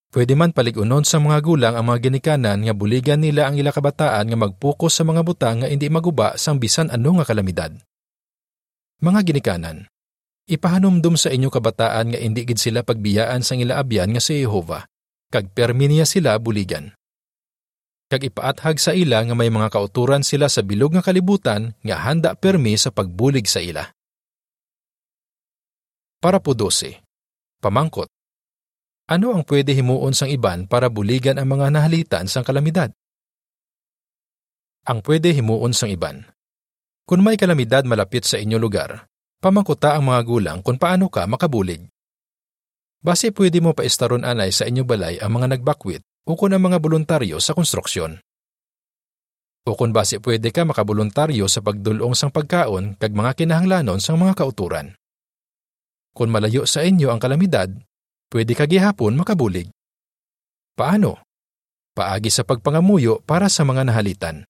Pwede 0.07 0.33
man 0.39 0.55
paligunon 0.55 1.03
sa 1.03 1.19
mga 1.19 1.43
gulang 1.43 1.75
ang 1.75 1.93
mga 1.93 2.09
ginikanan 2.09 2.63
nga 2.63 2.73
buligan 2.73 3.19
nila 3.19 3.51
ang 3.51 3.59
ila 3.59 3.75
kabataan 3.75 4.31
nga 4.31 4.37
magpokus 4.39 4.95
sa 4.95 5.03
mga 5.03 5.21
butang 5.21 5.61
nga 5.61 5.67
hindi 5.67 5.91
maguba 5.91 6.39
sang 6.39 6.57
bisan 6.57 6.87
ano 6.89 7.19
nga 7.19 7.27
kalamidad. 7.27 7.75
Mga 9.03 9.19
ginikanan, 9.29 9.85
ipahanumdum 10.47 11.19
sa 11.19 11.29
inyo 11.29 11.51
kabataan 11.51 12.15
nga 12.15 12.19
hindi 12.19 12.47
gid 12.47 12.59
sila 12.59 12.81
pagbiyaan 12.81 13.43
sang 13.43 13.59
ila 13.59 13.77
abyan 13.77 14.15
nga 14.15 14.23
si 14.23 14.41
Jehova, 14.41 14.87
kag 15.29 15.51
permi 15.51 15.91
niya 15.91 16.07
sila 16.07 16.39
buligan. 16.39 16.95
Kag 18.07 18.23
ipaathag 18.23 18.79
sa 18.79 18.95
ila 18.95 19.27
nga 19.27 19.35
may 19.35 19.51
mga 19.51 19.67
kauturan 19.67 20.23
sila 20.23 20.47
sa 20.47 20.63
bilog 20.63 20.95
nga 20.95 21.03
kalibutan 21.03 21.75
nga 21.83 22.07
handa 22.07 22.39
permi 22.39 22.79
sa 22.79 22.87
pagbulig 22.87 23.51
sa 23.51 23.59
ila. 23.59 23.83
Para 26.23 26.39
po 26.39 26.55
12. 26.55 27.03
Pamangkot 27.59 28.07
ano 29.07 29.31
ang 29.31 29.47
pwede 29.47 29.71
himuon 29.71 30.11
sang 30.11 30.27
iban 30.27 30.67
para 30.67 30.91
buligan 30.91 31.39
ang 31.39 31.47
mga 31.47 31.71
nahalitan 31.71 32.27
sang 32.27 32.43
kalamidad? 32.43 32.91
Ang 34.83 34.99
pwede 34.99 35.31
himuon 35.31 35.71
sang 35.71 35.95
iban. 35.95 36.27
Kung 37.07 37.23
may 37.23 37.39
kalamidad 37.39 37.87
malapit 37.87 38.27
sa 38.27 38.35
inyo 38.35 38.59
lugar, 38.59 39.07
pamangkuta 39.37 39.97
ang 39.97 40.09
mga 40.09 40.21
gulang 40.25 40.59
kung 40.65 40.77
paano 40.81 41.07
ka 41.07 41.25
makabulig. 41.29 41.85
Base 42.97 43.29
pwede 43.31 43.61
mo 43.61 43.77
paistaron 43.77 44.25
anay 44.25 44.49
sa 44.49 44.65
inyo 44.65 44.81
balay 44.83 45.21
ang 45.21 45.37
mga 45.37 45.57
nagbakwit 45.57 46.01
o 46.27 46.33
kung 46.33 46.51
ang 46.51 46.63
mga 46.65 46.81
voluntaryo 46.81 47.37
sa 47.37 47.53
konstruksyon. 47.53 48.19
O 49.67 49.75
kung 49.75 49.91
base 49.91 50.17
pwede 50.23 50.49
ka 50.49 50.63
makaboluntaryo 50.63 51.45
sa 51.51 51.59
pagdulong 51.59 52.15
sang 52.15 52.31
pagkaon 52.31 52.95
kag 52.95 53.11
mga 53.11 53.35
kinahanglanon 53.35 53.99
sang 53.99 54.15
mga 54.15 54.33
kauturan. 54.39 54.95
Kung 56.15 56.33
malayo 56.33 56.65
sa 56.65 56.81
inyo 56.81 57.13
ang 57.13 57.19
kalamidad, 57.21 57.69
pwede 58.33 58.55
ka 58.57 58.65
gihapon 58.65 59.19
makabulig. 59.19 59.69
Paano? 60.73 61.21
Paagi 61.93 62.31
sa 62.31 62.47
pagpangamuyo 62.47 63.21
para 63.27 63.51
sa 63.51 63.67
mga 63.67 63.85
nahalitan. 63.85 64.47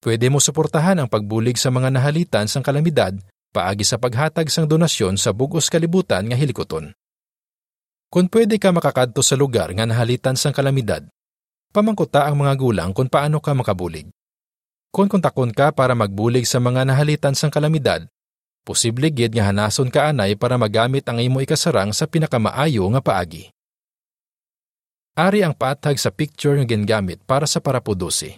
Pwede 0.00 0.32
mo 0.32 0.40
suportahan 0.40 0.96
ang 0.96 1.08
pagbulig 1.10 1.60
sa 1.60 1.68
mga 1.68 1.92
nahalitan 1.92 2.48
sang 2.48 2.64
kalamidad 2.64 3.12
paagi 3.50 3.82
sa 3.82 3.98
paghatag 3.98 4.48
sang 4.48 4.70
donasyon 4.70 5.18
sa 5.18 5.34
bugos 5.34 5.66
kalibutan 5.66 6.26
nga 6.26 6.38
hilikoton. 6.38 6.94
Kung 8.10 8.26
pwede 8.26 8.58
ka 8.58 8.74
makakadto 8.74 9.22
sa 9.22 9.38
lugar 9.38 9.70
nga 9.74 9.86
nahalitan 9.86 10.34
sang 10.34 10.54
kalamidad, 10.54 11.06
pamangkuta 11.70 12.26
ang 12.26 12.38
mga 12.42 12.54
gulang 12.58 12.90
kung 12.90 13.06
paano 13.06 13.38
ka 13.38 13.54
makabulig. 13.54 14.10
Kung 14.90 15.06
kontakon 15.06 15.54
ka 15.54 15.70
para 15.70 15.94
magbulig 15.94 16.46
sa 16.46 16.58
mga 16.58 16.82
nahalitan 16.82 17.38
sang 17.38 17.54
kalamidad, 17.54 18.10
Posible 18.60 19.08
gid 19.08 19.32
nga 19.32 19.48
hanason 19.48 19.88
ka 19.88 20.12
anay 20.12 20.36
para 20.36 20.60
magamit 20.60 21.08
ang 21.08 21.16
imo 21.16 21.40
ikasarang 21.40 21.96
sa 21.96 22.04
pinakamaayo 22.04 22.84
nga 22.92 23.00
paagi. 23.00 23.48
Ari 25.16 25.40
ang 25.42 25.56
paathag 25.56 25.96
sa 25.96 26.12
picture 26.12 26.60
nga 26.60 26.66
gingamit 26.68 27.24
para 27.24 27.48
sa 27.48 27.58
parapudosi. 27.58 28.36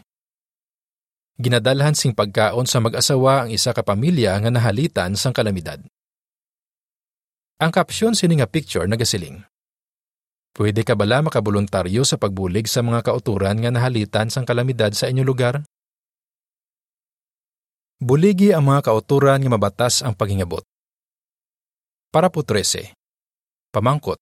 Ginadalhan 1.41 1.97
sing 1.97 2.13
pagkaon 2.13 2.69
sa 2.69 2.85
mag-asawa 2.85 3.47
ang 3.47 3.51
isa 3.53 3.73
ka 3.73 3.81
pamilya 3.81 4.37
nga 4.37 4.53
nahalitan 4.53 5.17
sang 5.17 5.33
kalamidad. 5.33 5.81
Ang 7.57 7.71
kapsyon 7.73 8.13
sini 8.13 8.43
nga 8.43 8.51
picture 8.51 8.85
nagasiling. 8.85 9.41
Pwede 10.53 10.85
ka 10.85 10.93
bala 10.93 11.25
makaboluntaryo 11.25 12.05
sa 12.05 12.21
pagbulig 12.21 12.69
sa 12.69 12.85
mga 12.85 13.01
kauturan 13.09 13.57
nga 13.65 13.73
nahalitan 13.73 14.29
sang 14.29 14.45
kalamidad 14.45 14.93
sa 14.93 15.09
inyong 15.09 15.29
lugar? 15.29 15.55
Buligi 18.03 18.53
ang 18.53 18.69
mga 18.69 18.93
kauturan 18.93 19.41
nga 19.41 19.49
mabatas 19.49 20.05
ang 20.05 20.13
paghingabot. 20.13 20.67
Para 22.13 22.29
po 22.29 22.45
13. 22.45 22.93
Pamangkot. 23.73 24.21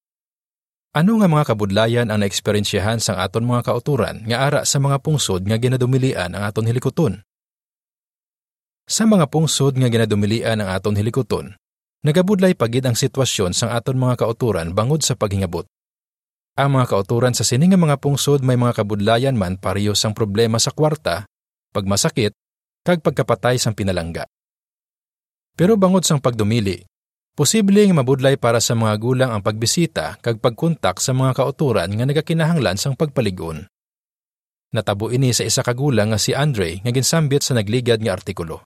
Ano 0.90 1.22
nga 1.22 1.30
mga 1.30 1.54
kabudlayan 1.54 2.10
ang 2.10 2.18
naeksperyensyahan 2.18 2.98
sang 2.98 3.14
aton 3.14 3.46
mga 3.46 3.62
kauturan 3.62 4.26
nga 4.26 4.42
ara 4.42 4.66
sa 4.66 4.82
mga 4.82 4.98
pungsod 4.98 5.46
nga 5.46 5.54
ginadumilian 5.54 6.34
ang 6.34 6.42
aton 6.42 6.66
hilikoton? 6.66 7.22
Sa 8.90 9.06
mga 9.06 9.30
pungsod 9.30 9.78
nga 9.78 9.86
ginadumilian 9.86 10.58
ang 10.58 10.66
aton 10.74 10.98
hilikoton, 10.98 11.54
nagabudlay 12.02 12.58
pagid 12.58 12.90
ang 12.90 12.98
sitwasyon 12.98 13.54
sang 13.54 13.70
aton 13.70 14.02
mga 14.02 14.18
kauturan 14.18 14.74
bangod 14.74 15.06
sa 15.06 15.14
paghingabot. 15.14 15.62
Ang 16.58 16.74
mga 16.74 16.90
kauturan 16.90 17.38
sa 17.38 17.46
sining 17.46 17.70
mga 17.70 18.02
pungsod 18.02 18.42
may 18.42 18.58
mga 18.58 18.82
kabudlayan 18.82 19.38
man 19.38 19.62
pareho 19.62 19.94
sang 19.94 20.10
problema 20.10 20.58
sa 20.58 20.74
kwarta, 20.74 21.22
pagmasakit, 21.70 22.34
kag 22.82 22.98
pagkapatay 22.98 23.62
sang 23.62 23.78
pinalangga. 23.78 24.26
Pero 25.54 25.78
bangod 25.78 26.02
sang 26.02 26.18
pagdumili, 26.18 26.82
posible 27.34 27.82
nga 27.86 27.96
mabudlay 27.96 28.36
para 28.36 28.58
sa 28.58 28.76
mga 28.76 28.94
gulang 29.00 29.30
ang 29.32 29.42
pagbisita 29.42 30.20
kag 30.20 30.38
pagkontak 30.38 30.98
sa 31.02 31.16
mga 31.16 31.36
kauturan 31.36 31.90
nga 31.90 32.04
nagakinahanglan 32.06 32.76
sang 32.76 32.94
pagpaligon. 32.94 33.66
Natabo 34.70 35.10
ini 35.10 35.34
sa 35.34 35.42
isa 35.42 35.66
ka 35.66 35.74
gulang 35.74 36.14
nga 36.14 36.20
si 36.20 36.30
Andre 36.30 36.78
nga 36.78 36.94
ginsambit 36.94 37.42
sa 37.42 37.58
nagligad 37.58 37.98
nga 37.98 38.14
artikulo. 38.14 38.62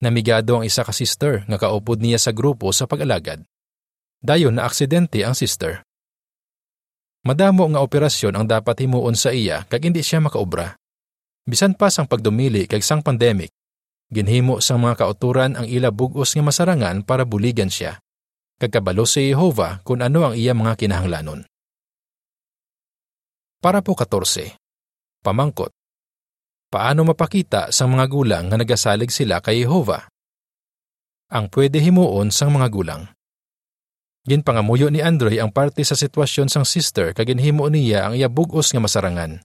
Namigado 0.00 0.56
ang 0.56 0.64
isa 0.64 0.86
ka 0.86 0.94
sister 0.94 1.44
nga 1.44 1.58
kaupod 1.60 2.00
niya 2.00 2.16
sa 2.16 2.32
grupo 2.32 2.70
sa 2.72 2.88
pag-alagad. 2.88 3.42
Dayon 4.22 4.56
na 4.56 4.64
aksidente 4.64 5.20
ang 5.26 5.36
sister. 5.36 5.84
Madamo 7.20 7.68
nga 7.68 7.84
operasyon 7.84 8.32
ang 8.32 8.46
dapat 8.48 8.80
himuon 8.80 9.12
sa 9.12 9.28
iya 9.28 9.68
kag 9.68 9.84
hindi 9.84 10.00
siya 10.00 10.24
makaobra. 10.24 10.72
Bisan 11.44 11.76
pa 11.76 11.92
sang 11.92 12.08
pagdumili 12.08 12.64
kag 12.64 12.80
sang 12.80 13.04
pandemic, 13.04 13.52
ginhimo 14.10 14.58
sang 14.58 14.82
mga 14.82 15.06
kauturan 15.06 15.54
ang 15.54 15.66
ila 15.70 15.94
bugos 15.94 16.34
nga 16.34 16.42
masarangan 16.42 17.06
para 17.06 17.22
buligan 17.22 17.70
siya. 17.70 18.02
Kagkabalo 18.60 19.08
si 19.08 19.32
Jehova 19.32 19.80
kung 19.86 20.04
ano 20.04 20.28
ang 20.28 20.34
iya 20.36 20.52
mga 20.52 20.76
kinahanglanon. 20.76 21.48
Para 23.62 23.80
po 23.80 23.96
14. 23.96 24.58
Pamangkot. 25.24 25.72
Paano 26.68 27.06
mapakita 27.08 27.72
sa 27.72 27.88
mga 27.88 28.04
gulang 28.10 28.44
nga 28.52 28.60
nagasalig 28.60 29.08
sila 29.14 29.40
kay 29.40 29.64
Jehova? 29.64 30.06
Ang 31.30 31.46
pwede 31.54 31.78
himuon 31.80 32.34
sang 32.34 32.52
mga 32.52 32.68
gulang. 32.68 33.02
Ginpangamuyo 34.26 34.92
ni 34.92 35.00
Andre 35.00 35.40
ang 35.40 35.48
parte 35.48 35.80
sa 35.80 35.96
sitwasyon 35.96 36.52
sang 36.52 36.68
sister 36.68 37.16
kag 37.16 37.24
ginhimo 37.24 37.64
niya 37.72 38.10
ang 38.10 38.14
iya 38.18 38.28
bugos 38.28 38.74
nga 38.74 38.82
masarangan. 38.82 39.40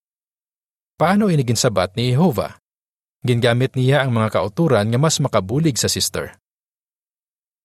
Paano 1.00 1.31
ini 1.31 1.43
ginsabat 1.48 1.95
ni 1.95 2.12
Jehova? 2.12 2.60
Gingamit 3.25 3.74
niya 3.74 4.05
ang 4.05 4.13
mga 4.13 4.38
kauturan 4.38 4.86
nga 4.94 5.01
mas 5.01 5.17
makabulig 5.17 5.82
sa 5.82 5.89
sister. 5.89 6.38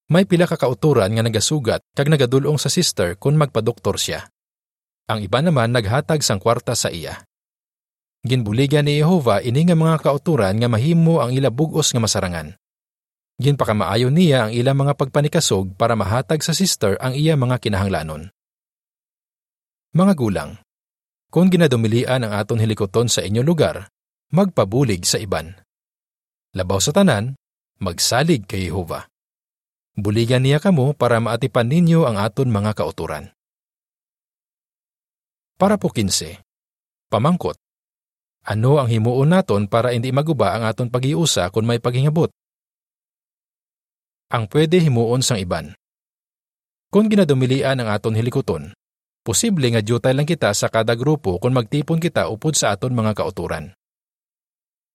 May 0.09 0.25
pila 0.25 0.49
ka 0.49 0.57
kauturan 0.57 1.13
nga 1.13 1.21
nagasugat 1.21 1.85
kag 1.93 2.09
nagadulong 2.09 2.57
sa 2.57 2.73
sister 2.73 3.13
kung 3.21 3.37
magpadoktor 3.37 4.01
siya. 4.01 4.25
Ang 5.13 5.29
iba 5.29 5.45
naman 5.45 5.69
naghatag 5.77 6.25
sang 6.25 6.41
kwarta 6.41 6.73
sa 6.73 6.89
iya. 6.89 7.29
Ginbuligan 8.25 8.89
ni 8.89 9.05
Jehova 9.05 9.45
ini 9.45 9.69
nga 9.69 9.77
mga 9.77 10.01
kauturan 10.01 10.57
nga 10.57 10.69
mahimo 10.73 11.21
ang 11.21 11.37
ila 11.37 11.53
bugos 11.53 11.93
nga 11.93 12.01
masarangan. 12.01 12.57
Ginpakamaayo 13.37 14.09
niya 14.09 14.49
ang 14.49 14.53
ila 14.57 14.73
mga 14.73 14.97
pagpanikasog 14.97 15.77
para 15.77 15.93
mahatag 15.93 16.41
sa 16.41 16.57
sister 16.57 16.97
ang 17.05 17.13
iya 17.13 17.37
mga 17.37 17.61
kinahanglanon. 17.61 18.33
Mga 19.93 20.13
gulang, 20.17 20.51
kung 21.29 21.53
ginadumilian 21.53 22.25
ang 22.25 22.33
aton 22.33 22.65
hilikoton 22.65 23.13
sa 23.13 23.21
inyo 23.21 23.45
lugar, 23.45 23.93
magpabulig 24.31 25.03
sa 25.03 25.19
iban. 25.19 25.59
Labaw 26.55 26.79
sa 26.79 26.95
tanan, 26.95 27.35
magsalig 27.83 28.47
kay 28.47 28.71
Jehova. 28.71 29.11
Buligan 29.99 30.47
niya 30.47 30.63
kamo 30.63 30.95
para 30.95 31.19
maatipan 31.19 31.67
ninyo 31.67 32.07
ang 32.07 32.15
aton 32.15 32.47
mga 32.47 32.79
kauturan. 32.79 33.35
Para 35.59 35.77
po 35.77 35.91
15. 35.91 36.41
Pamangkot. 37.11 37.59
Ano 38.47 38.81
ang 38.81 38.89
himuon 38.89 39.35
naton 39.35 39.69
para 39.69 39.93
hindi 39.93 40.15
maguba 40.15 40.57
ang 40.57 40.65
aton 40.65 40.89
pagiusa 40.89 41.51
kung 41.51 41.67
may 41.67 41.83
paghingabot? 41.83 42.31
Ang 44.31 44.47
pwede 44.47 44.79
himuon 44.79 45.27
sang 45.27 45.43
iban. 45.43 45.75
Kung 46.89 47.11
ginadumilian 47.11 47.83
ang 47.83 47.91
aton 47.91 48.15
hilikoton, 48.15 48.73
posible 49.27 49.75
nga 49.75 49.83
jutay 49.83 50.15
lang 50.15 50.25
kita 50.25 50.55
sa 50.55 50.71
kada 50.71 50.95
grupo 50.95 51.37
kung 51.43 51.53
magtipon 51.53 51.99
kita 51.99 52.31
upod 52.31 52.55
sa 52.55 52.73
aton 52.73 52.95
mga 52.95 53.19
kauturan. 53.19 53.75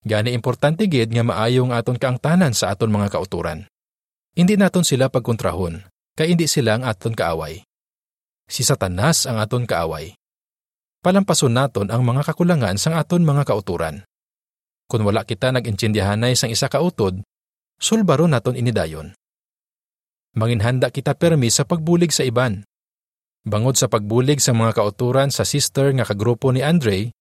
Gani 0.05 0.37
importante 0.37 0.85
gid 0.85 1.09
nga 1.09 1.25
maayo 1.25 1.65
ang 1.65 1.73
aton 1.73 1.97
kaangtanan 1.97 2.53
sa 2.53 2.69
aton 2.71 2.93
mga 2.93 3.09
kauturan. 3.09 3.65
Hindi 4.37 4.53
naton 4.53 4.85
sila 4.85 5.09
pagkontrahon, 5.09 5.81
kay 6.13 6.37
hindi 6.37 6.45
sila 6.45 6.77
ang 6.77 6.85
aton 6.85 7.17
kaaway. 7.17 7.65
Si 8.45 8.61
Satanas 8.61 9.25
ang 9.25 9.41
aton 9.41 9.65
kaaway 9.65 10.13
palampason 11.05 11.53
naton 11.53 11.93
ang 11.93 12.01
mga 12.01 12.33
kakulangan 12.33 12.81
sang 12.81 12.97
aton 12.97 13.21
mga 13.21 13.45
kauturan. 13.45 14.01
Kung 14.89 15.05
wala 15.05 15.21
kita 15.21 15.53
nag-intindihanay 15.53 16.33
sang 16.33 16.49
isa 16.49 16.65
ka 16.65 16.81
utod, 16.81 17.21
sulbaro 17.77 18.25
naton 18.25 18.57
inidayon. 18.57 19.13
Manginhanda 20.33 20.89
kita 20.89 21.13
permi 21.13 21.53
sa 21.53 21.61
pagbulig 21.61 22.09
sa 22.09 22.25
iban. 22.25 22.65
Bangod 23.45 23.77
sa 23.77 23.85
pagbulig 23.85 24.41
sa 24.41 24.57
mga 24.57 24.73
kauturan 24.73 25.29
sa 25.29 25.45
sister 25.45 25.93
nga 25.93 26.09
kagrupo 26.09 26.49
ni 26.49 26.65
Andre, 26.65 27.13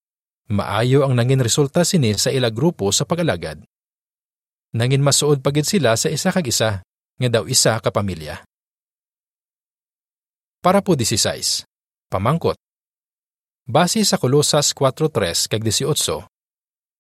maayo 0.51 1.07
ang 1.07 1.17
nangin 1.17 1.41
resulta 1.41 1.87
sini 1.87 2.13
sa 2.17 2.29
ila 2.29 2.53
grupo 2.53 2.93
sa 2.93 3.09
pag-alagad. 3.09 3.65
Nangin 4.75 5.01
masuod 5.01 5.41
pagid 5.41 5.65
sila 5.65 5.95
sa 5.95 6.11
isa 6.11 6.35
kag 6.35 6.45
isa, 6.51 6.83
nga 7.21 7.29
daw 7.31 7.47
isa 7.47 7.79
ka 7.79 7.95
pamilya. 7.95 8.43
Para 10.59 10.81
po 10.81 10.97
16. 10.99 11.69
Pamangkot. 12.11 12.57
Base 13.65 14.01
sa 14.05 14.21
Kolosas 14.21 14.73
4.3 14.77 15.49
kag 15.49 15.63
18, 15.65 16.29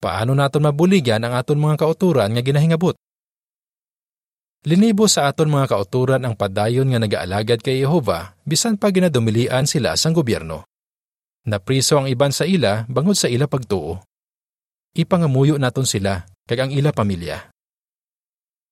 paano 0.00 0.32
naton 0.32 0.64
mabuligan 0.64 1.20
ang 1.24 1.36
aton 1.36 1.60
mga 1.60 1.80
kauturan 1.80 2.32
nga 2.32 2.42
ginahingabot? 2.44 2.96
Linibo 4.64 5.04
sa 5.04 5.28
aton 5.28 5.52
mga 5.52 5.76
kauturan 5.76 6.24
ang 6.24 6.32
padayon 6.32 6.88
nga 6.88 6.96
nagaalagad 6.96 7.60
kay 7.60 7.84
Jehova 7.84 8.32
bisan 8.48 8.80
pa 8.80 8.88
ginadumilian 8.88 9.68
sila 9.68 9.92
sang 9.92 10.16
gobyerno. 10.16 10.64
Napriso 11.44 12.00
ang 12.00 12.08
iban 12.08 12.32
sa 12.32 12.48
ila 12.48 12.88
bangod 12.88 13.20
sa 13.20 13.28
ila 13.28 13.44
pagtuo. 13.44 14.00
Ipangamuyo 14.96 15.60
naton 15.60 15.84
sila 15.84 16.24
kag 16.48 16.64
ang 16.64 16.72
ila 16.72 16.88
pamilya. 16.88 17.52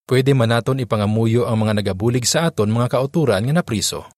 Pwede 0.09 0.33
man 0.33 0.49
naton 0.49 0.81
ipangamuyo 0.81 1.45
ang 1.45 1.61
mga 1.61 1.85
nagabulig 1.85 2.25
sa 2.25 2.49
aton 2.49 2.73
mga 2.73 2.97
kauturan 2.97 3.45
nga 3.45 3.61
napriso. 3.61 4.09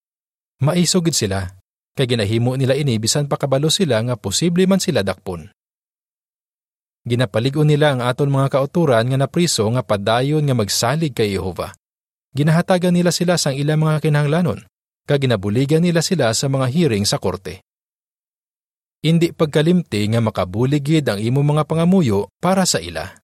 Maisogid 0.62 1.18
sila 1.18 1.50
kay 1.98 2.06
ginahimo 2.06 2.54
nila 2.54 2.78
ini 2.78 2.94
bisan 3.02 3.26
pa 3.26 3.34
kabalo 3.34 3.74
sila 3.74 3.98
nga 4.06 4.14
posible 4.14 4.70
man 4.70 4.78
sila 4.78 5.02
dakpon. 5.02 5.50
Ginapaligon 7.02 7.66
nila 7.66 7.90
ang 7.90 8.06
aton 8.06 8.30
mga 8.30 8.54
kauturan 8.54 9.10
nga 9.10 9.18
napriso 9.18 9.66
nga 9.74 9.82
padayon 9.82 10.46
nga 10.46 10.54
magsalig 10.54 11.10
kay 11.10 11.34
Jehova. 11.34 11.74
Ginahatagan 12.38 12.94
nila 12.94 13.10
sila 13.10 13.34
sang 13.34 13.58
ilang 13.58 13.82
mga 13.82 13.98
kinahanglanon, 13.98 14.62
kag 15.10 15.26
ginabuligan 15.26 15.82
nila 15.82 16.06
sila 16.06 16.30
sa 16.32 16.46
mga 16.46 16.66
hearing 16.70 17.02
sa 17.02 17.18
korte. 17.18 17.62
Indi 19.04 19.36
pagkalimti 19.36 20.08
nga 20.08 20.24
makabuligid 20.24 21.04
ang 21.04 21.20
imo 21.20 21.44
mga 21.44 21.68
pangamuyo 21.68 22.32
para 22.40 22.64
sa 22.64 22.80
ila. 22.80 23.20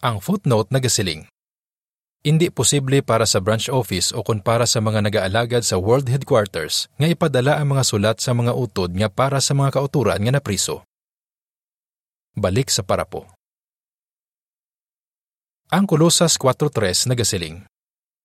Ang 0.00 0.16
footnote 0.24 0.72
nagasiling. 0.72 1.28
Hindi 2.24 2.48
posible 2.48 3.04
para 3.04 3.28
sa 3.28 3.36
branch 3.36 3.68
office 3.68 4.16
o 4.16 4.24
kung 4.24 4.40
para 4.40 4.64
sa 4.64 4.80
mga 4.80 5.04
nagaalagad 5.04 5.60
sa 5.60 5.76
world 5.76 6.08
headquarters 6.08 6.88
nga 6.96 7.12
ipadala 7.12 7.60
ang 7.60 7.76
mga 7.76 7.84
sulat 7.84 8.16
sa 8.24 8.32
mga 8.32 8.56
utod 8.56 8.96
nga 8.96 9.12
para 9.12 9.44
sa 9.44 9.52
mga 9.52 9.76
kauturan 9.76 10.24
nga 10.24 10.40
napriso. 10.40 10.80
Balik 12.32 12.72
sa 12.72 12.80
parapo. 12.80 13.28
Ang 15.68 15.84
Kolosas 15.84 16.40
4.3 16.40 17.12
nagasiling. 17.12 17.69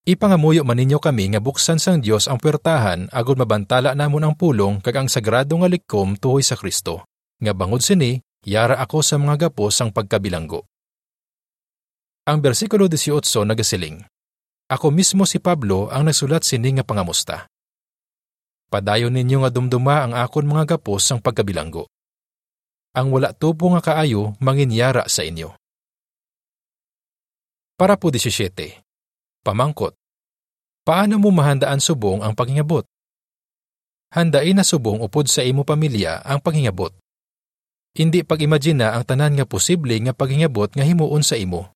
Ipangamuyo 0.05 0.61
man 0.61 0.77
ninyo 0.77 1.01
kami 1.01 1.33
nga 1.33 1.41
buksan 1.41 1.81
sang 1.81 1.97
Dios 1.97 2.29
ang 2.29 2.37
puwertahan 2.37 3.09
agud 3.09 3.41
mabantala 3.41 3.97
namon 3.97 4.21
ang 4.21 4.37
pulong 4.37 4.77
kag 4.77 5.01
ang 5.01 5.09
sagrado 5.09 5.57
nga 5.57 5.65
likom 5.65 6.13
tuhoy 6.13 6.45
sa 6.45 6.53
Kristo. 6.53 7.09
Nga 7.41 7.57
bangod 7.57 7.81
sini, 7.81 8.21
yara 8.45 8.77
ako 8.85 9.01
sa 9.01 9.17
mga 9.17 9.49
gapos 9.49 9.73
sang 9.73 9.89
pagkabilanggo. 9.89 10.61
Ang 12.29 12.37
bersikulo 12.37 12.85
18 12.85 13.25
nagasiling, 13.49 14.05
Ako 14.69 14.93
mismo 14.93 15.25
si 15.25 15.41
Pablo 15.41 15.89
ang 15.89 16.05
nagsulat 16.05 16.45
sini 16.45 16.77
nga 16.77 16.85
pangamusta. 16.85 17.49
Padayon 18.69 19.09
ninyo 19.09 19.41
nga 19.41 19.49
dumduma 19.49 20.05
ang 20.05 20.13
akon 20.13 20.45
mga 20.45 20.77
gapos 20.77 21.01
sang 21.01 21.17
pagkabilanggo. 21.17 21.89
Ang 22.93 23.09
wala 23.09 23.33
tubo 23.33 23.73
nga 23.73 23.81
kaayo 23.81 24.37
manginyara 24.37 25.09
sa 25.09 25.25
inyo. 25.25 25.49
Para 27.73 27.97
po 27.97 28.13
17. 28.13 28.84
Pamangkot. 29.45 29.93
Paano 30.81 31.21
mo 31.21 31.29
mahandaan 31.29 31.77
subong 31.77 32.25
ang 32.25 32.33
paghingabot? 32.33 32.89
Handain 34.17 34.57
na 34.57 34.65
subong 34.65 35.05
upod 35.05 35.29
sa 35.29 35.45
imo 35.45 35.61
pamilya 35.61 36.25
ang 36.25 36.41
paghingabot. 36.41 36.89
Hindi 37.93 38.25
pag-imagina 38.25 38.97
ang 38.97 39.05
tanan 39.05 39.37
nga 39.37 39.45
posible 39.45 39.93
nga 40.01 40.17
paghingabot 40.17 40.73
nga 40.73 40.81
himuon 40.81 41.21
sa 41.21 41.37
imo 41.37 41.75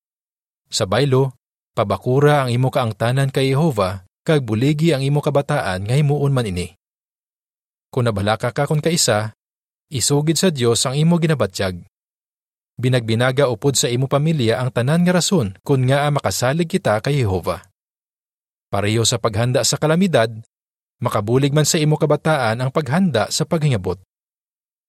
sa 0.70 0.86
baylo, 0.86 1.34
pabakura 1.74 2.46
ang 2.46 2.54
imo 2.54 2.70
kaangtanan 2.70 3.34
kay 3.34 3.50
Jehova, 3.50 4.06
kag 4.22 4.46
buligi 4.46 4.94
ang 4.94 5.02
imo 5.02 5.18
kabataan 5.18 5.82
nga 5.82 5.98
himuon 5.98 6.30
man 6.30 6.46
ini. 6.46 6.78
Kung 7.90 8.06
nabalaka 8.06 8.54
ka 8.54 8.70
kon 8.70 8.78
kaisa, 8.78 9.34
isugid 9.90 10.38
sa 10.38 10.54
Dios 10.54 10.86
ang 10.86 10.94
imo 10.94 11.18
ginabatyag. 11.18 11.82
Binagbinaga 12.80 13.52
upod 13.52 13.76
sa 13.76 13.92
imo 13.92 14.08
pamilya 14.08 14.56
ang 14.56 14.72
tanan 14.72 15.04
nga 15.04 15.20
rason 15.20 15.52
kun 15.60 15.84
nga 15.84 16.08
makasalig 16.08 16.64
kita 16.64 16.96
kay 17.04 17.20
Jehova. 17.20 17.60
Pareho 18.72 19.04
sa 19.04 19.20
paghanda 19.20 19.60
sa 19.68 19.76
kalamidad, 19.76 20.32
makabulig 21.04 21.52
man 21.52 21.68
sa 21.68 21.76
imo 21.76 22.00
kabataan 22.00 22.56
ang 22.56 22.72
paghanda 22.72 23.28
sa 23.28 23.44
paghingabot. 23.44 24.00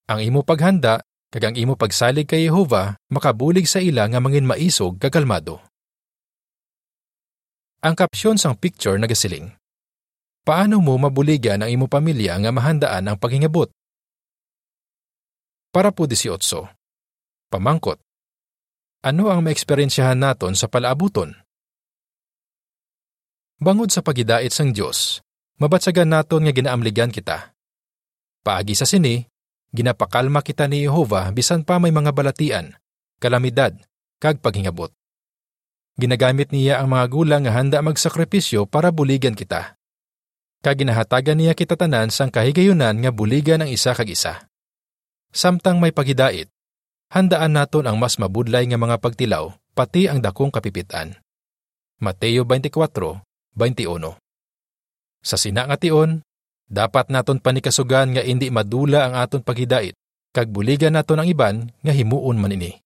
Ang 0.08 0.24
imo 0.24 0.40
paghanda 0.48 1.04
Kag 1.32 1.48
ang 1.48 1.56
imo 1.56 1.80
pagsalig 1.80 2.28
kay 2.28 2.52
Jehova 2.52 3.00
makabulig 3.08 3.64
sa 3.64 3.80
ila 3.80 4.04
nga 4.12 4.20
mangin 4.20 4.44
maisog 4.44 5.00
kakalmado. 5.00 5.64
Ang 7.80 7.96
kapsyon 7.96 8.36
sang 8.36 8.60
picture 8.60 9.00
nagasiling. 9.00 9.56
Paano 10.44 10.84
mo 10.84 10.92
mabuligan 11.00 11.64
ang 11.64 11.72
imo 11.72 11.88
pamilya 11.88 12.36
nga 12.36 12.52
mahandaan 12.52 13.08
ang 13.08 13.16
paghingabot? 13.16 13.72
Para 15.72 15.96
po 15.96 16.04
18. 16.04 16.36
Pamangkot. 17.52 18.00
Ano 19.04 19.28
ang 19.28 19.44
maeksperiensyahan 19.44 20.16
naton 20.16 20.56
sa 20.56 20.72
palaabuton? 20.72 21.36
Bangod 23.60 23.92
sa 23.92 24.00
pagidait 24.00 24.48
sang 24.56 24.72
Dios, 24.72 25.20
mabatsagan 25.60 26.08
naton 26.08 26.48
nga 26.48 26.56
ginaamligan 26.56 27.12
kita. 27.12 27.52
Paagi 28.48 28.72
sa 28.72 28.88
sini, 28.88 29.28
ginapakalma 29.76 30.40
kita 30.40 30.64
ni 30.72 30.88
Jehova 30.88 31.28
bisan 31.36 31.68
pa 31.68 31.76
may 31.76 31.92
mga 31.92 32.16
balatian, 32.16 32.72
kalamidad, 33.20 33.76
kag 34.24 34.40
paghingabot. 34.40 34.96
Ginagamit 36.00 36.56
niya 36.56 36.80
ang 36.80 36.96
mga 36.96 37.06
gulang 37.12 37.44
nga 37.44 37.52
handa 37.52 37.84
magsakripisyo 37.84 38.64
para 38.64 38.96
buligan 38.96 39.36
kita. 39.36 39.76
Kag 40.64 40.80
ginahatagan 40.80 41.36
niya 41.36 41.52
kita 41.52 41.76
tanan 41.76 42.16
sang 42.16 42.32
kahigayunan 42.32 42.96
nga 42.96 43.12
buligan 43.12 43.60
ang 43.60 43.68
isa 43.68 43.92
kag 43.92 44.08
isa. 44.08 44.48
Samtang 45.36 45.80
may 45.80 45.92
pagidait, 45.96 46.51
handaan 47.12 47.60
naton 47.60 47.86
ang 47.86 48.00
mas 48.00 48.16
mabudlay 48.16 48.64
nga 48.72 48.80
mga 48.80 48.98
pagtilaw 49.04 49.52
pati 49.76 50.08
ang 50.08 50.24
dakong 50.24 50.52
kapipitan. 50.52 51.20
Mateo 52.00 52.48
24, 52.48 53.22
21. 53.54 54.18
Sa 55.22 55.38
sina 55.38 55.70
nga 55.70 55.78
tion, 55.78 56.24
dapat 56.66 57.14
naton 57.14 57.38
panikasugan 57.44 58.16
nga 58.16 58.24
hindi 58.26 58.50
madula 58.50 59.06
ang 59.06 59.14
aton 59.20 59.44
paghidait, 59.46 59.94
kag 60.34 60.50
buligan 60.50 60.98
naton 60.98 61.22
ang 61.22 61.28
iban 61.30 61.70
nga 61.84 61.94
himuon 61.94 62.40
man 62.42 62.56
ini. 62.56 62.80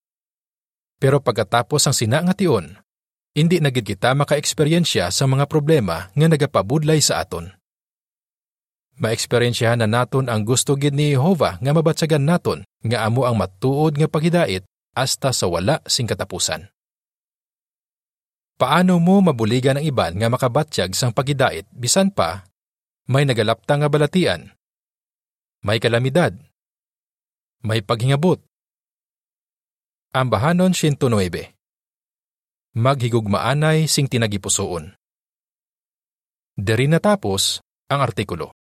Pero 1.00 1.22
pagkatapos 1.24 1.86
ang 1.88 1.96
sina 1.96 2.20
nga 2.20 2.36
tion, 2.36 2.76
hindi 3.36 3.62
na 3.62 3.72
gid 3.72 3.88
kita 3.88 4.12
makaeksperyensya 4.18 5.14
sa 5.14 5.24
mga 5.30 5.48
problema 5.48 6.12
nga 6.12 6.28
nagapabudlay 6.28 7.00
sa 7.00 7.24
aton. 7.24 7.52
Maeksperiensyahan 8.96 9.84
na 9.84 9.88
naton 9.92 10.32
ang 10.32 10.48
gusto 10.48 10.80
gid 10.80 10.96
ni 10.96 11.12
Jehova 11.12 11.60
nga 11.60 11.72
mabatsagan 11.76 12.24
naton 12.24 12.64
nga 12.80 13.04
amo 13.04 13.28
ang 13.28 13.36
matuod 13.36 14.00
nga 14.00 14.08
paghidait 14.08 14.64
hasta 14.96 15.36
sa 15.36 15.46
wala 15.52 15.84
sing 15.84 16.08
katapusan. 16.08 16.72
Paano 18.56 19.04
mo 19.04 19.20
mabuligan 19.20 19.76
ang 19.76 19.84
iban 19.84 20.16
nga 20.16 20.32
makabatsyag 20.32 20.96
sang 20.96 21.12
pagidait 21.12 21.68
bisan 21.76 22.08
pa 22.08 22.48
may 23.12 23.28
nagalapta 23.28 23.76
nga 23.76 23.92
balatian? 23.92 24.56
May 25.60 25.84
kalamidad. 25.84 26.40
May 27.68 27.84
paghingabot. 27.84 28.40
Ambahanon 30.16 30.72
109. 30.72 31.04
Maghigugmaanay 32.80 33.92
sing 33.92 34.08
tinagipusoon. 34.08 34.96
Diri 36.56 36.88
natapos 36.88 37.60
ang 37.92 38.00
artikulo. 38.00 38.55